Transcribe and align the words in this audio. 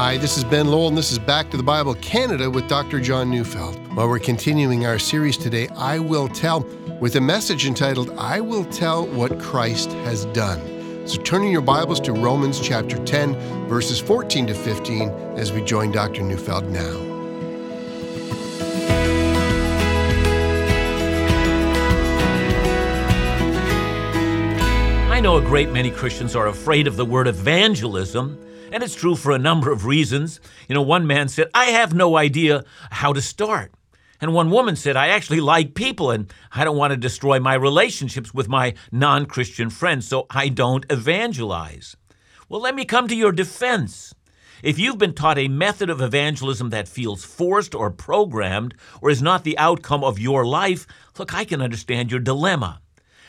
Hi, 0.00 0.16
this 0.16 0.38
is 0.38 0.44
Ben 0.44 0.68
Lowell, 0.68 0.86
and 0.86 0.96
this 0.96 1.10
is 1.10 1.18
Back 1.18 1.50
to 1.50 1.56
the 1.56 1.62
Bible 1.64 1.94
Canada 1.94 2.48
with 2.48 2.68
Dr. 2.68 3.00
John 3.00 3.28
Neufeld. 3.30 3.74
While 3.96 4.08
we're 4.08 4.20
continuing 4.20 4.86
our 4.86 4.96
series 4.96 5.36
today, 5.36 5.66
I 5.76 5.98
Will 5.98 6.28
Tell, 6.28 6.60
with 7.00 7.16
a 7.16 7.20
message 7.20 7.66
entitled, 7.66 8.10
I 8.16 8.40
Will 8.40 8.64
Tell 8.66 9.08
What 9.08 9.40
Christ 9.40 9.90
Has 10.04 10.26
Done. 10.26 10.60
So 11.08 11.20
turning 11.22 11.50
your 11.50 11.62
Bibles 11.62 11.98
to 12.02 12.12
Romans 12.12 12.60
chapter 12.60 12.96
10, 13.04 13.68
verses 13.68 13.98
14 13.98 14.46
to 14.46 14.54
15, 14.54 15.08
as 15.36 15.50
we 15.50 15.62
join 15.62 15.90
Dr. 15.90 16.22
Neufeld 16.22 16.70
now. 16.70 16.96
I 25.12 25.18
know 25.18 25.38
a 25.38 25.42
great 25.42 25.72
many 25.72 25.90
Christians 25.90 26.36
are 26.36 26.46
afraid 26.46 26.86
of 26.86 26.94
the 26.94 27.04
word 27.04 27.26
evangelism 27.26 28.38
and 28.72 28.82
it's 28.82 28.94
true 28.94 29.16
for 29.16 29.32
a 29.32 29.38
number 29.38 29.70
of 29.70 29.86
reasons. 29.86 30.40
You 30.68 30.74
know, 30.74 30.82
one 30.82 31.06
man 31.06 31.28
said, 31.28 31.48
I 31.54 31.66
have 31.66 31.94
no 31.94 32.16
idea 32.16 32.64
how 32.90 33.12
to 33.12 33.22
start. 33.22 33.72
And 34.20 34.34
one 34.34 34.50
woman 34.50 34.76
said, 34.76 34.96
I 34.96 35.08
actually 35.08 35.40
like 35.40 35.74
people 35.74 36.10
and 36.10 36.32
I 36.52 36.64
don't 36.64 36.76
want 36.76 36.90
to 36.90 36.96
destroy 36.96 37.38
my 37.38 37.54
relationships 37.54 38.34
with 38.34 38.48
my 38.48 38.74
non 38.90 39.26
Christian 39.26 39.70
friends, 39.70 40.08
so 40.08 40.26
I 40.30 40.48
don't 40.48 40.84
evangelize. 40.90 41.96
Well, 42.48 42.60
let 42.60 42.74
me 42.74 42.84
come 42.84 43.06
to 43.08 43.14
your 43.14 43.32
defense. 43.32 44.14
If 44.60 44.76
you've 44.76 44.98
been 44.98 45.14
taught 45.14 45.38
a 45.38 45.46
method 45.46 45.88
of 45.88 46.00
evangelism 46.00 46.70
that 46.70 46.88
feels 46.88 47.24
forced 47.24 47.76
or 47.76 47.90
programmed 47.90 48.74
or 49.00 49.08
is 49.08 49.22
not 49.22 49.44
the 49.44 49.56
outcome 49.56 50.02
of 50.02 50.18
your 50.18 50.44
life, 50.44 50.84
look, 51.16 51.32
I 51.32 51.44
can 51.44 51.62
understand 51.62 52.10
your 52.10 52.20
dilemma. 52.20 52.80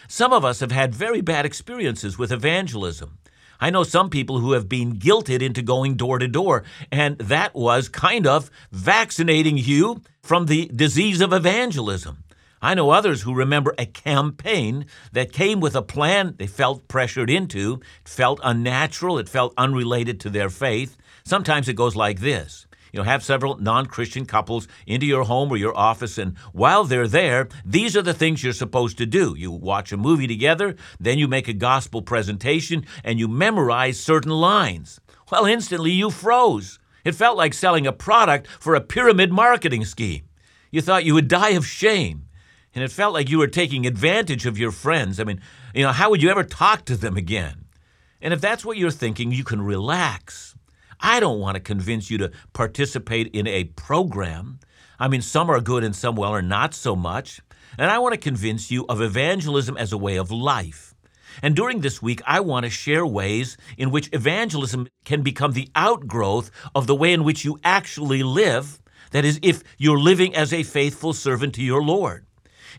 Some 0.08 0.34
of 0.34 0.44
us 0.44 0.60
have 0.60 0.72
had 0.72 0.96
very 0.96 1.22
bad 1.22 1.46
experiences 1.46 2.18
with 2.18 2.32
evangelism. 2.32 3.20
I 3.62 3.70
know 3.70 3.84
some 3.84 4.10
people 4.10 4.40
who 4.40 4.54
have 4.54 4.70
been 4.70 5.00
guilted 5.00 5.42
into 5.42 5.62
going 5.62 5.96
door 5.96 6.18
to 6.18 6.28
door, 6.28 6.64
and 6.92 7.18
that 7.18 7.54
was 7.54 7.90
kind 7.90 8.26
of 8.26 8.50
vaccinating 8.72 9.58
you 9.58 10.02
from 10.22 10.46
the 10.46 10.72
disease 10.74 11.20
of 11.20 11.34
evangelism. 11.34 12.24
I 12.62 12.74
know 12.74 12.90
others 12.90 13.22
who 13.22 13.34
remember 13.34 13.74
a 13.78 13.86
campaign 13.86 14.86
that 15.14 15.32
came 15.32 15.60
with 15.60 15.76
a 15.76 15.82
plan 15.82 16.36
they 16.38 16.48
felt 16.48 16.88
pressured 16.88 17.30
into, 17.30 17.80
felt 18.04 18.40
unnatural, 18.44 19.18
it 19.18 19.30
felt 19.30 19.54
unrelated 19.58 20.20
to 20.22 20.30
their 20.30 20.50
faith. 20.50 20.98
Sometimes 21.24 21.70
it 21.70 21.76
goes 21.76 21.96
like 21.96 22.20
this 22.20 22.66
you 22.92 23.00
know, 23.00 23.04
have 23.04 23.24
several 23.24 23.58
non-Christian 23.58 24.26
couples 24.26 24.68
into 24.86 25.06
your 25.06 25.24
home 25.24 25.52
or 25.52 25.58
your 25.58 25.78
office, 25.78 26.18
and 26.18 26.38
while 26.54 26.84
they're 26.84 27.08
there, 27.08 27.48
these 27.66 27.96
are 27.96 28.02
the 28.02 28.14
things 28.14 28.44
you're 28.44 28.54
supposed 28.54 28.98
to 28.98 29.06
do. 29.06 29.36
You 29.38 29.52
watch 29.52 29.92
a 29.92 29.98
movie 29.98 30.28
together, 30.28 30.76
then 31.00 31.18
you 31.18 31.28
make 31.28 31.48
a 31.48 31.54
gospel 31.54 32.02
presentation, 32.02 32.86
and 33.04 33.20
you 33.20 33.28
memorize 33.28 34.00
certain 34.00 34.32
lines. 34.32 35.00
Well, 35.32 35.46
instantly 35.46 35.92
you 35.92 36.10
froze. 36.10 36.80
It 37.06 37.16
felt 37.16 37.38
like 37.38 37.54
selling 37.54 37.88
a 37.88 37.94
product 37.94 38.48
for 38.48 38.76
a 38.76 38.82
pyramid 38.82 39.32
marketing 39.32 39.86
scheme. 39.86 40.24
You 40.72 40.82
thought 40.82 41.06
you 41.06 41.14
would 41.14 41.28
die 41.28 41.52
of 41.52 41.66
shame. 41.66 42.26
And 42.76 42.84
it 42.84 42.92
felt 42.92 43.14
like 43.14 43.30
you 43.30 43.40
were 43.40 43.48
taking 43.48 43.88
advantage 43.88 44.46
of 44.46 44.60
your 44.60 44.72
friends. 44.72 45.20
I 45.20 45.24
mean, 45.24 45.42
you 45.74 45.84
know, 45.84 45.92
how 45.92 46.12
would 46.12 46.22
you 46.22 46.30
ever 46.30 46.44
talk 46.44 46.86
to 46.86 46.96
them 46.96 47.18
again? 47.18 47.66
And 48.22 48.34
if 48.34 48.42
that's 48.42 48.64
what 48.64 48.78
you're 48.78 48.92
thinking, 48.92 49.32
you 49.32 49.44
can 49.44 49.62
relax. 49.62 50.56
I 51.00 51.20
don't 51.20 51.40
want 51.40 51.56
to 51.56 51.62
convince 51.62 52.10
you 52.10 52.18
to 52.20 52.32
participate 52.54 53.28
in 53.28 53.48
a 53.48 53.66
program. 53.66 54.60
I 55.00 55.08
mean, 55.08 55.22
some 55.22 55.50
are 55.50 55.62
good 55.62 55.84
and 55.84 55.96
some 55.96 56.16
well 56.16 56.32
are 56.32 56.42
not 56.42 56.74
so 56.74 56.96
much. 56.96 57.40
And 57.78 57.90
I 57.90 58.00
want 58.00 58.14
to 58.14 58.20
convince 58.20 58.70
you 58.70 58.86
of 58.88 59.02
evangelism 59.02 59.78
as 59.78 59.94
a 59.94 59.98
way 59.98 60.18
of 60.18 60.32
life. 60.32 60.94
And 61.42 61.56
during 61.56 61.82
this 61.82 62.02
week, 62.02 62.22
I 62.26 62.40
want 62.42 62.66
to 62.66 62.70
share 62.70 63.06
ways 63.06 63.56
in 63.78 63.92
which 63.92 64.10
evangelism 64.12 64.88
can 65.06 65.22
become 65.22 65.54
the 65.54 65.70
outgrowth 65.76 66.52
of 66.76 66.88
the 66.88 66.96
way 66.96 67.14
in 67.14 67.24
which 67.24 67.46
you 67.46 67.60
actually 67.64 68.24
live. 68.24 68.82
That 69.12 69.26
is, 69.26 69.40
if 69.42 69.64
you're 69.78 70.00
living 70.00 70.36
as 70.36 70.52
a 70.52 70.64
faithful 70.64 71.14
servant 71.14 71.56
to 71.56 71.64
your 71.64 71.82
Lord. 71.82 72.26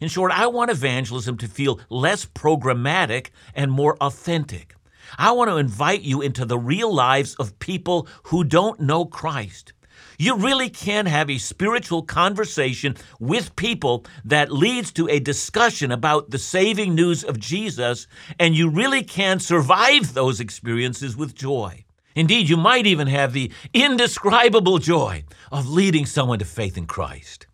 In 0.00 0.08
short, 0.08 0.32
I 0.32 0.46
want 0.46 0.70
evangelism 0.70 1.36
to 1.38 1.48
feel 1.48 1.80
less 1.88 2.24
programmatic 2.26 3.30
and 3.54 3.70
more 3.70 3.96
authentic. 4.00 4.74
I 5.18 5.32
want 5.32 5.50
to 5.50 5.56
invite 5.56 6.02
you 6.02 6.20
into 6.20 6.44
the 6.44 6.58
real 6.58 6.92
lives 6.92 7.34
of 7.36 7.58
people 7.58 8.08
who 8.24 8.44
don't 8.44 8.80
know 8.80 9.04
Christ. 9.04 9.72
You 10.18 10.36
really 10.36 10.68
can 10.68 11.06
have 11.06 11.30
a 11.30 11.38
spiritual 11.38 12.02
conversation 12.02 12.94
with 13.18 13.56
people 13.56 14.04
that 14.24 14.52
leads 14.52 14.92
to 14.92 15.08
a 15.08 15.18
discussion 15.18 15.90
about 15.90 16.30
the 16.30 16.38
saving 16.38 16.94
news 16.94 17.24
of 17.24 17.40
Jesus, 17.40 18.06
and 18.38 18.54
you 18.54 18.68
really 18.68 19.02
can 19.02 19.40
survive 19.40 20.12
those 20.12 20.38
experiences 20.38 21.16
with 21.16 21.34
joy. 21.34 21.84
Indeed, 22.14 22.50
you 22.50 22.58
might 22.58 22.86
even 22.86 23.06
have 23.06 23.32
the 23.32 23.50
indescribable 23.72 24.78
joy 24.78 25.24
of 25.50 25.70
leading 25.70 26.04
someone 26.04 26.40
to 26.40 26.44
faith 26.44 26.76
in 26.76 26.86
Christ. 26.86 27.46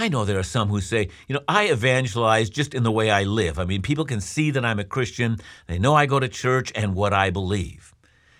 I 0.00 0.08
know 0.08 0.24
there 0.24 0.38
are 0.38 0.44
some 0.44 0.68
who 0.68 0.80
say, 0.80 1.08
you 1.26 1.34
know, 1.34 1.42
I 1.48 1.64
evangelize 1.64 2.50
just 2.50 2.72
in 2.72 2.84
the 2.84 2.92
way 2.92 3.10
I 3.10 3.24
live. 3.24 3.58
I 3.58 3.64
mean, 3.64 3.82
people 3.82 4.04
can 4.04 4.20
see 4.20 4.52
that 4.52 4.64
I'm 4.64 4.78
a 4.78 4.84
Christian, 4.84 5.38
they 5.66 5.80
know 5.80 5.96
I 5.96 6.06
go 6.06 6.20
to 6.20 6.28
church 6.28 6.70
and 6.76 6.94
what 6.94 7.12
I 7.12 7.30
believe. 7.30 7.94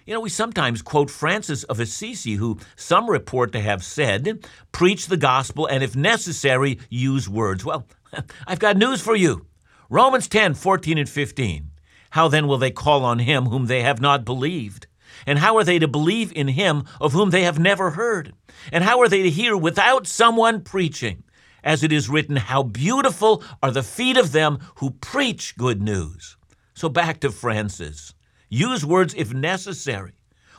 You 0.07 0.15
know, 0.15 0.21
we 0.21 0.31
sometimes 0.31 0.83
quote 0.83 1.11
Francis 1.11 1.65
of 1.65 1.81
Assisi, 1.81 2.35
who 2.35 2.59
some 2.77 3.11
report 3.11 3.51
to 3.53 3.61
have 3.61 3.85
said, 3.85 4.47
preach 4.71 5.09
the 5.09 5.17
gospel 5.17 5.67
and, 5.67 5.83
if 5.83 5.97
necessary, 5.97 6.79
use 6.89 7.29
words. 7.29 7.65
Well, 7.65 7.89
I've 8.47 8.61
got 8.61 8.77
news 8.77 9.01
for 9.01 9.17
you. 9.17 9.47
Romans 9.91 10.29
10 10.29 10.55
14 10.55 10.97
and 10.97 11.09
15. 11.09 11.71
How 12.11 12.29
then 12.29 12.47
will 12.47 12.59
they 12.59 12.71
call 12.71 13.05
on 13.05 13.19
him 13.19 13.47
whom 13.47 13.67
they 13.67 13.83
have 13.83 14.01
not 14.01 14.25
believed? 14.25 14.87
And 15.27 15.41
how 15.41 15.57
are 15.57 15.65
they 15.65 15.81
to 15.81 15.89
believe 15.89 16.33
in 16.33 16.49
him 16.49 16.85
of 17.01 17.13
whom 17.13 17.31
they 17.31 17.43
have 17.43 17.59
never 17.59 17.91
heard? 17.91 18.33
And 18.71 18.85
how 18.85 19.01
are 19.01 19.09
they 19.09 19.23
to 19.25 19.31
hear 19.31 19.57
without 19.57 20.07
someone 20.07 20.63
preaching? 20.63 21.25
As 21.63 21.83
it 21.83 21.93
is 21.93 22.09
written, 22.09 22.37
How 22.37 22.63
beautiful 22.63 23.43
are 23.63 23.71
the 23.71 23.83
feet 23.83 24.17
of 24.17 24.33
them 24.33 24.59
who 24.77 24.91
preach 24.91 25.57
good 25.57 25.83
news. 25.83 26.37
So 26.75 26.89
back 26.89 27.21
to 27.21 27.31
Francis. 27.31 28.15
Use 28.49 28.85
words 28.85 29.15
if 29.17 29.35
necessary. 29.35 30.13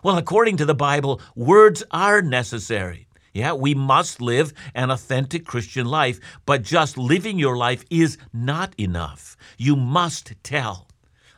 Well, 0.03 0.17
according 0.17 0.57
to 0.57 0.65
the 0.65 0.75
Bible, 0.75 1.21
words 1.35 1.83
are 1.91 2.21
necessary. 2.21 3.07
Yeah, 3.33 3.53
we 3.53 3.75
must 3.75 4.21
live 4.21 4.53
an 4.73 4.89
authentic 4.91 5.45
Christian 5.45 5.85
life, 5.85 6.19
but 6.45 6.63
just 6.63 6.97
living 6.97 7.37
your 7.37 7.57
life 7.57 7.85
is 7.89 8.17
not 8.33 8.73
enough. 8.79 9.37
You 9.57 9.75
must 9.75 10.33
tell. 10.43 10.87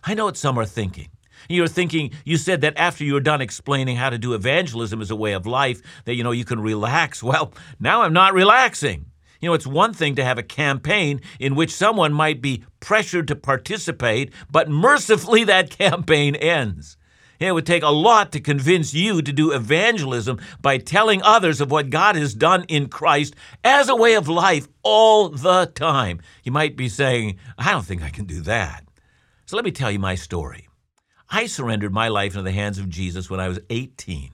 I 0.04 0.14
know 0.14 0.26
what 0.26 0.38
some 0.38 0.58
are 0.58 0.66
thinking. 0.66 1.10
You're 1.50 1.68
thinking, 1.68 2.12
you 2.24 2.38
said 2.38 2.62
that 2.62 2.78
after 2.78 3.04
you're 3.04 3.20
done 3.20 3.42
explaining 3.42 3.98
how 3.98 4.10
to 4.10 4.18
do 4.18 4.34
evangelism 4.34 5.02
as 5.02 5.12
a 5.12 5.16
way 5.16 5.34
of 5.34 5.46
life, 5.46 5.82
that, 6.06 6.16
you 6.16 6.24
know, 6.24 6.32
you 6.32 6.46
can 6.46 6.60
relax. 6.60 7.22
Well, 7.32 7.54
now 7.80 8.02
I'm 8.02 8.14
not 8.14 8.34
relaxing. 8.34 9.11
You 9.42 9.50
know, 9.50 9.54
it's 9.56 9.68
one 9.68 9.94
thing 9.94 10.16
to 10.16 10.24
have 10.24 10.38
a 10.38 10.44
campaign 10.44 11.20
in 11.40 11.56
which 11.56 11.74
someone 11.74 12.14
might 12.14 12.42
be 12.42 12.64
pressured 12.80 13.28
to 13.28 13.36
participate, 13.36 14.32
but 14.52 14.70
mercifully 14.70 15.44
that 15.46 15.72
campaign 15.72 16.36
ends. 16.36 16.98
It 17.40 17.54
would 17.54 17.66
take 17.66 17.82
a 17.82 17.90
lot 17.90 18.32
to 18.34 18.40
convince 18.40 18.94
you 18.94 19.24
to 19.24 19.34
do 19.34 19.52
evangelism 19.52 20.40
by 20.62 20.78
telling 20.78 21.24
others 21.24 21.60
of 21.60 21.72
what 21.72 21.90
God 21.90 22.16
has 22.16 22.36
done 22.36 22.66
in 22.68 22.88
Christ 22.88 23.36
as 23.64 23.90
a 23.90 23.96
way 23.96 24.14
of 24.14 24.28
life 24.28 24.68
all 24.84 25.30
the 25.30 25.66
time. 25.74 26.22
You 26.44 26.52
might 26.52 26.78
be 26.78 26.88
saying, 26.88 27.40
I 27.58 27.72
don't 27.72 27.86
think 27.86 28.04
I 28.04 28.10
can 28.10 28.26
do 28.26 28.42
that. 28.42 28.84
So 29.48 29.56
let 29.56 29.66
me 29.66 29.72
tell 29.72 29.90
you 29.90 29.98
my 29.98 30.14
story. 30.14 30.70
I 31.32 31.48
surrendered 31.48 31.92
my 31.92 32.10
life 32.10 32.34
into 32.34 32.44
the 32.44 32.52
hands 32.52 32.78
of 32.78 32.90
Jesus 32.90 33.28
when 33.28 33.40
I 33.40 33.48
was 33.48 33.60
18. 33.72 34.32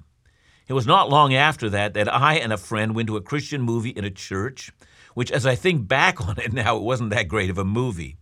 It 0.67 0.73
was 0.73 0.85
not 0.85 1.09
long 1.09 1.33
after 1.33 1.69
that 1.69 1.93
that 1.93 2.13
I 2.13 2.35
and 2.35 2.51
a 2.51 2.57
friend 2.57 2.93
went 2.93 3.07
to 3.07 3.15
a 3.15 3.21
Christian 3.21 3.61
movie 3.61 3.91
in 3.91 4.03
a 4.03 4.11
church 4.11 4.73
which, 5.17 5.31
as 5.31 5.47
I 5.47 5.55
think 5.55 5.87
back 5.87 6.21
on 6.27 6.37
it 6.37 6.53
now, 6.53 6.77
it 6.77 6.83
wasn't 6.83 7.09
that 7.09 7.27
great 7.27 7.49
of 7.49 7.57
a 7.57 7.65
movie. 7.65 8.17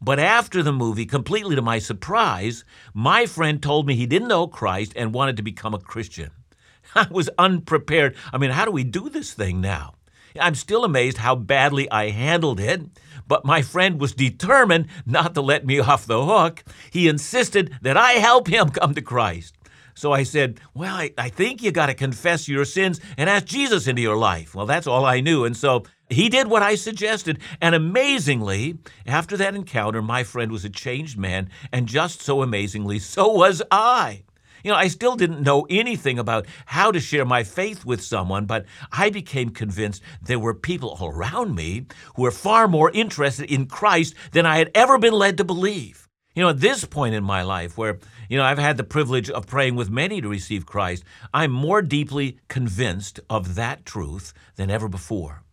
But 0.00 0.20
after 0.20 0.62
the 0.62 0.72
movie, 0.72 1.04
completely 1.04 1.56
to 1.56 1.60
my 1.60 1.80
surprise, 1.80 2.64
my 2.94 3.26
friend 3.26 3.60
told 3.60 3.84
me 3.84 3.96
he 3.96 4.06
didn't 4.06 4.28
know 4.28 4.46
Christ 4.46 4.92
and 4.94 5.12
wanted 5.12 5.36
to 5.38 5.42
become 5.42 5.74
a 5.74 5.80
Christian. 5.80 6.30
I 6.94 7.08
was 7.10 7.28
unprepared. 7.36 8.14
I 8.32 8.38
mean, 8.38 8.52
how 8.52 8.64
do 8.64 8.70
we 8.70 8.84
do 8.84 9.08
this 9.08 9.34
thing 9.34 9.60
now? 9.60 9.94
I'm 10.38 10.54
still 10.54 10.84
amazed 10.84 11.16
how 11.16 11.34
badly 11.34 11.90
I 11.90 12.10
handled 12.10 12.60
it, 12.60 12.80
but 13.26 13.44
my 13.44 13.60
friend 13.60 14.00
was 14.00 14.12
determined 14.14 14.86
not 15.04 15.34
to 15.34 15.40
let 15.40 15.66
me 15.66 15.80
off 15.80 16.06
the 16.06 16.24
hook. 16.24 16.62
He 16.92 17.08
insisted 17.08 17.76
that 17.82 17.96
I 17.96 18.12
help 18.12 18.46
him 18.46 18.68
come 18.68 18.94
to 18.94 19.02
Christ. 19.02 19.56
So 19.96 20.12
I 20.12 20.22
said, 20.22 20.60
Well, 20.74 20.94
I, 20.94 21.10
I 21.18 21.30
think 21.30 21.62
you 21.62 21.72
got 21.72 21.86
to 21.86 21.94
confess 21.94 22.48
your 22.48 22.66
sins 22.66 23.00
and 23.16 23.28
ask 23.28 23.46
Jesus 23.46 23.88
into 23.88 24.02
your 24.02 24.16
life. 24.16 24.54
Well, 24.54 24.66
that's 24.66 24.86
all 24.86 25.06
I 25.06 25.20
knew. 25.20 25.44
And 25.44 25.56
so 25.56 25.84
he 26.08 26.28
did 26.28 26.46
what 26.46 26.62
I 26.62 26.74
suggested. 26.76 27.40
And 27.60 27.74
amazingly, 27.74 28.78
after 29.06 29.36
that 29.36 29.54
encounter, 29.54 30.02
my 30.02 30.22
friend 30.22 30.52
was 30.52 30.64
a 30.64 30.70
changed 30.70 31.18
man. 31.18 31.50
And 31.72 31.86
just 31.86 32.22
so 32.22 32.42
amazingly, 32.42 32.98
so 32.98 33.28
was 33.28 33.62
I. 33.70 34.22
You 34.62 34.72
know, 34.72 34.78
I 34.78 34.88
still 34.88 35.14
didn't 35.14 35.42
know 35.42 35.66
anything 35.70 36.18
about 36.18 36.46
how 36.66 36.90
to 36.90 36.98
share 36.98 37.24
my 37.24 37.44
faith 37.44 37.84
with 37.84 38.02
someone, 38.02 38.46
but 38.46 38.66
I 38.90 39.10
became 39.10 39.50
convinced 39.50 40.02
there 40.20 40.40
were 40.40 40.54
people 40.54 40.96
all 40.98 41.08
around 41.08 41.54
me 41.54 41.86
who 42.16 42.22
were 42.22 42.32
far 42.32 42.66
more 42.66 42.90
interested 42.90 43.48
in 43.48 43.66
Christ 43.66 44.14
than 44.32 44.44
I 44.44 44.58
had 44.58 44.72
ever 44.74 44.98
been 44.98 45.12
led 45.12 45.36
to 45.36 45.44
believe. 45.44 46.08
You 46.34 46.42
know, 46.42 46.48
at 46.50 46.60
this 46.60 46.84
point 46.84 47.14
in 47.14 47.24
my 47.24 47.42
life, 47.42 47.78
where, 47.78 47.98
you 48.28 48.36
know, 48.36 48.44
I've 48.44 48.58
had 48.58 48.76
the 48.76 48.84
privilege 48.84 49.30
of 49.30 49.46
praying 49.46 49.76
with 49.76 49.88
many 49.88 50.20
to 50.20 50.28
receive 50.28 50.66
Christ, 50.66 51.04
I'm 51.32 51.52
more 51.52 51.80
deeply 51.80 52.38
convinced 52.48 53.20
of 53.30 53.54
that 53.54 53.86
truth 53.86 54.32
than 54.56 54.68
ever 54.68 54.88
before. 54.88 55.44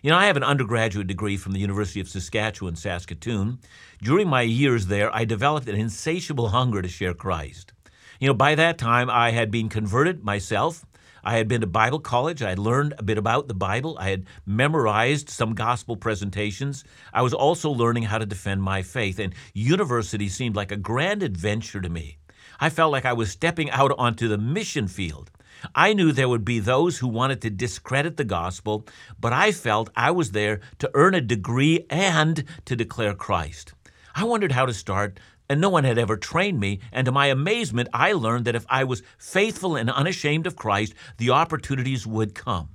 You 0.00 0.10
know, 0.10 0.16
I 0.16 0.26
have 0.26 0.36
an 0.36 0.44
undergraduate 0.44 1.08
degree 1.08 1.36
from 1.36 1.52
the 1.52 1.58
University 1.58 1.98
of 1.98 2.08
Saskatchewan, 2.08 2.76
Saskatoon. 2.76 3.58
During 4.00 4.28
my 4.28 4.42
years 4.42 4.86
there, 4.86 5.14
I 5.14 5.24
developed 5.24 5.68
an 5.68 5.74
insatiable 5.74 6.50
hunger 6.50 6.80
to 6.80 6.88
share 6.88 7.14
Christ. 7.14 7.72
You 8.20 8.28
know, 8.28 8.34
by 8.34 8.54
that 8.54 8.78
time, 8.78 9.10
I 9.10 9.32
had 9.32 9.50
been 9.50 9.68
converted 9.68 10.22
myself. 10.22 10.86
I 11.24 11.36
had 11.36 11.48
been 11.48 11.62
to 11.62 11.66
Bible 11.66 11.98
college. 11.98 12.42
I 12.42 12.50
had 12.50 12.60
learned 12.60 12.94
a 12.96 13.02
bit 13.02 13.18
about 13.18 13.48
the 13.48 13.54
Bible. 13.54 13.96
I 13.98 14.10
had 14.10 14.26
memorized 14.46 15.30
some 15.30 15.54
gospel 15.54 15.96
presentations. 15.96 16.84
I 17.12 17.22
was 17.22 17.34
also 17.34 17.68
learning 17.68 18.04
how 18.04 18.18
to 18.18 18.26
defend 18.26 18.62
my 18.62 18.82
faith, 18.82 19.18
and 19.18 19.34
university 19.52 20.28
seemed 20.28 20.54
like 20.54 20.70
a 20.70 20.76
grand 20.76 21.24
adventure 21.24 21.80
to 21.80 21.88
me. 21.88 22.18
I 22.60 22.70
felt 22.70 22.92
like 22.92 23.04
I 23.04 23.14
was 23.14 23.32
stepping 23.32 23.68
out 23.70 23.92
onto 23.98 24.28
the 24.28 24.38
mission 24.38 24.86
field. 24.86 25.32
I 25.74 25.92
knew 25.92 26.12
there 26.12 26.28
would 26.28 26.44
be 26.44 26.60
those 26.60 26.98
who 26.98 27.08
wanted 27.08 27.40
to 27.42 27.50
discredit 27.50 28.16
the 28.16 28.24
gospel, 28.24 28.86
but 29.20 29.32
I 29.32 29.52
felt 29.52 29.90
I 29.96 30.10
was 30.10 30.32
there 30.32 30.60
to 30.78 30.90
earn 30.94 31.14
a 31.14 31.20
degree 31.20 31.86
and 31.90 32.44
to 32.64 32.76
declare 32.76 33.14
Christ. 33.14 33.74
I 34.14 34.24
wondered 34.24 34.52
how 34.52 34.66
to 34.66 34.74
start, 34.74 35.18
and 35.48 35.60
no 35.60 35.70
one 35.70 35.84
had 35.84 35.98
ever 35.98 36.16
trained 36.16 36.60
me, 36.60 36.80
and 36.92 37.04
to 37.06 37.12
my 37.12 37.26
amazement, 37.26 37.88
I 37.92 38.12
learned 38.12 38.44
that 38.44 38.56
if 38.56 38.66
I 38.68 38.84
was 38.84 39.02
faithful 39.18 39.76
and 39.76 39.90
unashamed 39.90 40.46
of 40.46 40.56
Christ, 40.56 40.94
the 41.16 41.30
opportunities 41.30 42.06
would 42.06 42.34
come. 42.34 42.70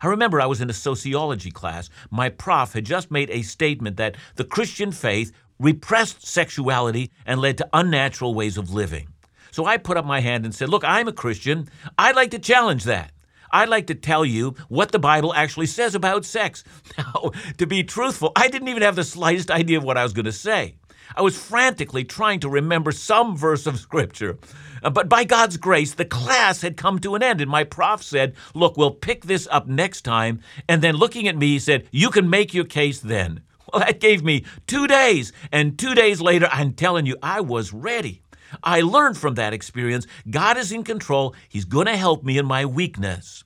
I 0.00 0.08
remember 0.08 0.40
I 0.40 0.46
was 0.46 0.60
in 0.60 0.68
a 0.68 0.74
sociology 0.74 1.50
class. 1.50 1.88
My 2.10 2.28
prof 2.28 2.72
had 2.72 2.84
just 2.84 3.10
made 3.10 3.30
a 3.30 3.42
statement 3.42 3.96
that 3.98 4.16
the 4.34 4.44
Christian 4.44 4.90
faith 4.90 5.32
repressed 5.60 6.26
sexuality 6.26 7.10
and 7.24 7.40
led 7.40 7.58
to 7.58 7.68
unnatural 7.72 8.34
ways 8.34 8.58
of 8.58 8.74
living. 8.74 9.11
So 9.52 9.66
I 9.66 9.76
put 9.76 9.96
up 9.96 10.04
my 10.04 10.20
hand 10.20 10.44
and 10.44 10.54
said, 10.54 10.68
Look, 10.68 10.82
I'm 10.84 11.06
a 11.06 11.12
Christian. 11.12 11.68
I'd 11.96 12.16
like 12.16 12.32
to 12.32 12.38
challenge 12.38 12.84
that. 12.84 13.12
I'd 13.52 13.68
like 13.68 13.86
to 13.88 13.94
tell 13.94 14.24
you 14.24 14.54
what 14.68 14.92
the 14.92 14.98
Bible 14.98 15.34
actually 15.34 15.66
says 15.66 15.94
about 15.94 16.24
sex. 16.24 16.64
Now, 16.98 17.30
to 17.58 17.66
be 17.66 17.84
truthful, 17.84 18.32
I 18.34 18.48
didn't 18.48 18.68
even 18.68 18.82
have 18.82 18.96
the 18.96 19.04
slightest 19.04 19.50
idea 19.50 19.78
of 19.78 19.84
what 19.84 19.96
I 19.96 20.02
was 20.02 20.12
going 20.12 20.26
to 20.26 20.32
say. 20.32 20.76
I 21.14 21.22
was 21.22 21.36
frantically 21.36 22.04
trying 22.04 22.40
to 22.40 22.48
remember 22.48 22.92
some 22.92 23.36
verse 23.36 23.66
of 23.66 23.78
Scripture. 23.78 24.38
Uh, 24.82 24.90
but 24.90 25.08
by 25.08 25.24
God's 25.24 25.56
grace, 25.58 25.94
the 25.94 26.04
class 26.04 26.62
had 26.62 26.76
come 26.76 26.98
to 27.00 27.14
an 27.14 27.22
end, 27.22 27.40
and 27.40 27.50
my 27.50 27.64
prof 27.64 28.02
said, 28.02 28.34
Look, 28.54 28.76
we'll 28.76 28.90
pick 28.90 29.24
this 29.24 29.46
up 29.50 29.66
next 29.66 30.02
time. 30.02 30.40
And 30.68 30.82
then 30.82 30.96
looking 30.96 31.28
at 31.28 31.36
me, 31.36 31.48
he 31.48 31.58
said, 31.58 31.88
You 31.90 32.10
can 32.10 32.28
make 32.30 32.54
your 32.54 32.64
case 32.64 33.00
then. 33.00 33.42
Well, 33.72 33.80
that 33.80 34.00
gave 34.00 34.22
me 34.22 34.44
two 34.66 34.86
days. 34.86 35.32
And 35.50 35.78
two 35.78 35.94
days 35.94 36.20
later, 36.20 36.46
I'm 36.52 36.74
telling 36.74 37.06
you, 37.06 37.16
I 37.22 37.40
was 37.40 37.72
ready. 37.72 38.21
I 38.62 38.80
learned 38.80 39.18
from 39.18 39.34
that 39.34 39.52
experience 39.52 40.06
God 40.30 40.56
is 40.56 40.72
in 40.72 40.84
control. 40.84 41.34
He's 41.48 41.64
going 41.64 41.86
to 41.86 41.96
help 41.96 42.24
me 42.24 42.38
in 42.38 42.46
my 42.46 42.64
weakness. 42.64 43.44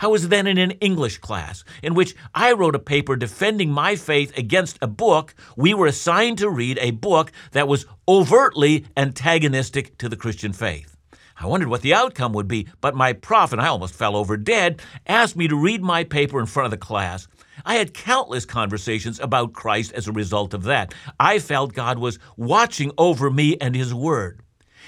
I 0.00 0.08
was 0.08 0.28
then 0.28 0.46
in 0.46 0.58
an 0.58 0.72
English 0.72 1.18
class 1.18 1.64
in 1.82 1.94
which 1.94 2.14
I 2.34 2.52
wrote 2.52 2.74
a 2.74 2.78
paper 2.78 3.16
defending 3.16 3.70
my 3.70 3.96
faith 3.96 4.36
against 4.36 4.78
a 4.82 4.86
book. 4.86 5.34
We 5.56 5.72
were 5.72 5.86
assigned 5.86 6.38
to 6.38 6.50
read 6.50 6.78
a 6.80 6.90
book 6.90 7.32
that 7.52 7.68
was 7.68 7.86
overtly 8.06 8.86
antagonistic 8.96 9.96
to 9.98 10.08
the 10.08 10.16
Christian 10.16 10.52
faith. 10.52 10.96
I 11.38 11.46
wondered 11.46 11.68
what 11.68 11.82
the 11.82 11.94
outcome 11.94 12.32
would 12.32 12.48
be, 12.48 12.68
but 12.80 12.94
my 12.94 13.12
prof, 13.12 13.52
and 13.52 13.60
I 13.60 13.68
almost 13.68 13.94
fell 13.94 14.16
over 14.16 14.36
dead, 14.36 14.80
asked 15.06 15.36
me 15.36 15.48
to 15.48 15.56
read 15.56 15.82
my 15.82 16.04
paper 16.04 16.40
in 16.40 16.46
front 16.46 16.66
of 16.66 16.70
the 16.70 16.78
class. 16.78 17.28
I 17.64 17.74
had 17.76 17.94
countless 17.94 18.44
conversations 18.44 19.20
about 19.20 19.52
Christ 19.52 19.92
as 19.92 20.08
a 20.08 20.12
result 20.12 20.54
of 20.54 20.64
that. 20.64 20.94
I 21.20 21.38
felt 21.38 21.74
God 21.74 21.98
was 21.98 22.18
watching 22.36 22.90
over 22.96 23.30
me 23.30 23.56
and 23.60 23.74
His 23.74 23.92
Word. 23.94 24.40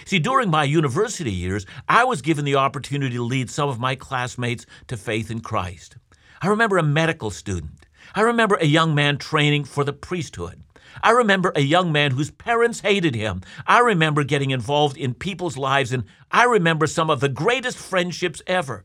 See, 0.05 0.19
during 0.19 0.51
my 0.51 0.65
university 0.65 1.33
years, 1.33 1.67
I 1.89 2.05
was 2.05 2.23
given 2.23 2.45
the 2.45 2.57
opportunity 2.57 3.17
to 3.17 3.23
lead 3.23 3.51
some 3.51 3.69
of 3.69 3.79
my 3.79 3.95
classmates 3.95 4.67
to 4.87 4.97
faith 4.97 5.31
in 5.31 5.41
Christ. 5.41 5.97
I 6.41 6.49
remember 6.49 6.79
a 6.79 6.83
medical 6.83 7.31
student. 7.31 7.87
I 8.15 8.23
remember 8.23 8.57
a 8.57 8.67
young 8.67 8.95
man 8.95 9.19
training 9.19 9.65
for 9.65 9.85
the 9.85 9.93
priesthood. 9.93 10.63
I 11.03 11.11
remember 11.11 11.53
a 11.55 11.61
young 11.61 11.93
man 11.93 12.13
whose 12.13 12.31
parents 12.31 12.81
hated 12.81 13.15
him. 13.15 13.43
I 13.67 13.81
remember 13.81 14.25
getting 14.25 14.51
involved 14.51 14.97
in 14.97 15.15
people's 15.15 15.57
lives, 15.57 15.93
and 15.93 16.05
I 16.31 16.45
remember 16.45 16.87
some 16.87 17.11
of 17.11 17.21
the 17.21 17.29
greatest 17.29 17.77
friendships 17.77 18.43
ever. 18.47 18.85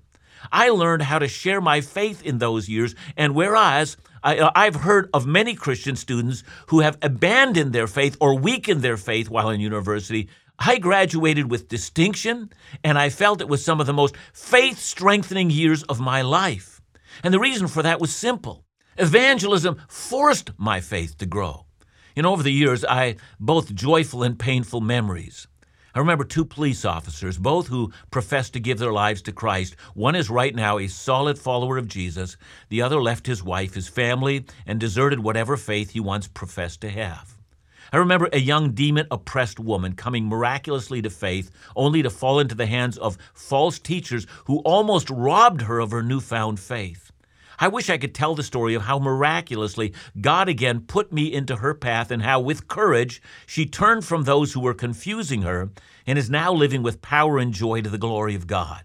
I 0.52 0.70
learned 0.70 1.04
how 1.04 1.20
to 1.20 1.28
share 1.28 1.62
my 1.62 1.82
faith 1.82 2.22
in 2.22 2.40
those 2.40 2.68
years, 2.68 2.96
and 3.16 3.34
whereas 3.34 3.98
I, 4.24 4.38
uh, 4.38 4.52
have 4.56 4.76
heard 4.76 5.10
of 5.14 5.26
many 5.26 5.56
Christian 5.56 5.96
students 5.96 6.44
who 6.68 6.82
have 6.82 6.98
abandoned 7.02 7.74
their 7.74 7.88
faith 7.88 8.18
or 8.20 8.38
weakened 8.38 8.82
their 8.82 8.98
faith 8.98 9.30
while 9.30 9.50
in 9.50 9.60
university, 9.60 10.30
I 10.60 10.78
graduated 10.78 11.50
with 11.50 11.68
distinction, 11.68 12.52
and 12.84 12.98
I 12.98 13.10
felt 13.10 13.42
it 13.42 13.50
was 13.50 13.66
some 13.66 13.82
of 13.82 13.88
the 13.88 13.94
most 13.94 14.16
faith 14.34 14.80
strengthening 14.80 15.50
years 15.50 15.84
of 15.84 16.00
my 16.00 16.22
life. 16.22 16.82
And 17.24 17.34
the 17.34 17.40
reason 17.40 17.68
for 17.68 17.84
that 17.84 18.00
was 18.00 18.16
simple 18.16 18.66
evangelism 18.98 19.82
forced 19.88 20.52
my 20.58 20.80
faith 20.80 21.18
to 21.18 21.26
grow. 21.26 21.66
You 22.16 22.22
know, 22.22 22.32
over 22.32 22.44
the 22.44 22.52
years, 22.52 22.86
I 22.86 23.16
both 23.40 23.74
joyful 23.74 24.22
and 24.22 24.38
painful 24.38 24.82
memories. 24.82 25.48
I 25.96 26.00
remember 26.00 26.24
two 26.24 26.46
police 26.46 26.86
officers, 26.86 27.38
both 27.38 27.68
who 27.68 27.92
professed 28.10 28.54
to 28.54 28.60
give 28.60 28.80
their 28.80 28.92
lives 28.92 29.22
to 29.24 29.32
Christ. 29.32 29.76
One 29.94 30.16
is 30.16 30.30
right 30.30 30.56
now 30.56 30.78
a 30.80 30.88
solid 30.88 31.38
follower 31.38 31.78
of 31.78 31.88
Jesus. 31.88 32.36
The 32.70 32.82
other 32.82 33.02
left 33.02 33.28
his 33.28 33.44
wife, 33.44 33.76
his 33.76 33.88
family, 33.88 34.46
and 34.66 34.80
deserted 34.80 35.20
whatever 35.20 35.56
faith 35.56 35.92
he 35.92 36.00
once 36.00 36.28
professed 36.28 36.82
to 36.82 36.90
have. 36.90 37.33
I 37.94 37.98
remember 37.98 38.28
a 38.34 38.40
young 38.40 38.72
demon 38.72 39.06
oppressed 39.12 39.60
woman 39.60 39.94
coming 39.94 40.26
miraculously 40.26 41.00
to 41.04 41.12
faith, 41.12 41.52
only 41.76 42.02
to 42.02 42.10
fall 42.10 42.40
into 42.40 42.56
the 42.56 42.66
hands 42.66 42.98
of 42.98 43.20
false 43.36 43.78
teachers 43.78 44.26
who 44.46 44.62
almost 44.62 45.12
robbed 45.12 45.62
her 45.62 45.78
of 45.78 45.92
her 45.92 46.02
newfound 46.02 46.60
faith. 46.60 47.12
I 47.60 47.68
wish 47.68 47.92
I 47.92 48.00
could 48.00 48.16
tell 48.16 48.34
the 48.34 48.42
story 48.42 48.74
of 48.74 48.82
how 48.82 48.98
miraculously 48.98 49.94
God 50.20 50.50
again 50.50 50.80
put 50.80 51.14
me 51.14 51.32
into 51.32 51.58
her 51.58 51.76
path 51.76 52.10
and 52.10 52.24
how, 52.24 52.40
with 52.40 52.68
courage, 52.68 53.22
she 53.46 53.68
turned 53.68 54.04
from 54.04 54.24
those 54.24 54.54
who 54.54 54.62
were 54.62 54.74
confusing 54.74 55.44
her 55.44 55.70
and 56.08 56.18
is 56.18 56.32
now 56.32 56.52
living 56.52 56.82
with 56.82 57.04
power 57.04 57.38
and 57.38 57.54
joy 57.54 57.82
to 57.82 57.92
the 57.92 58.00
glory 58.00 58.34
of 58.34 58.48
God. 58.48 58.84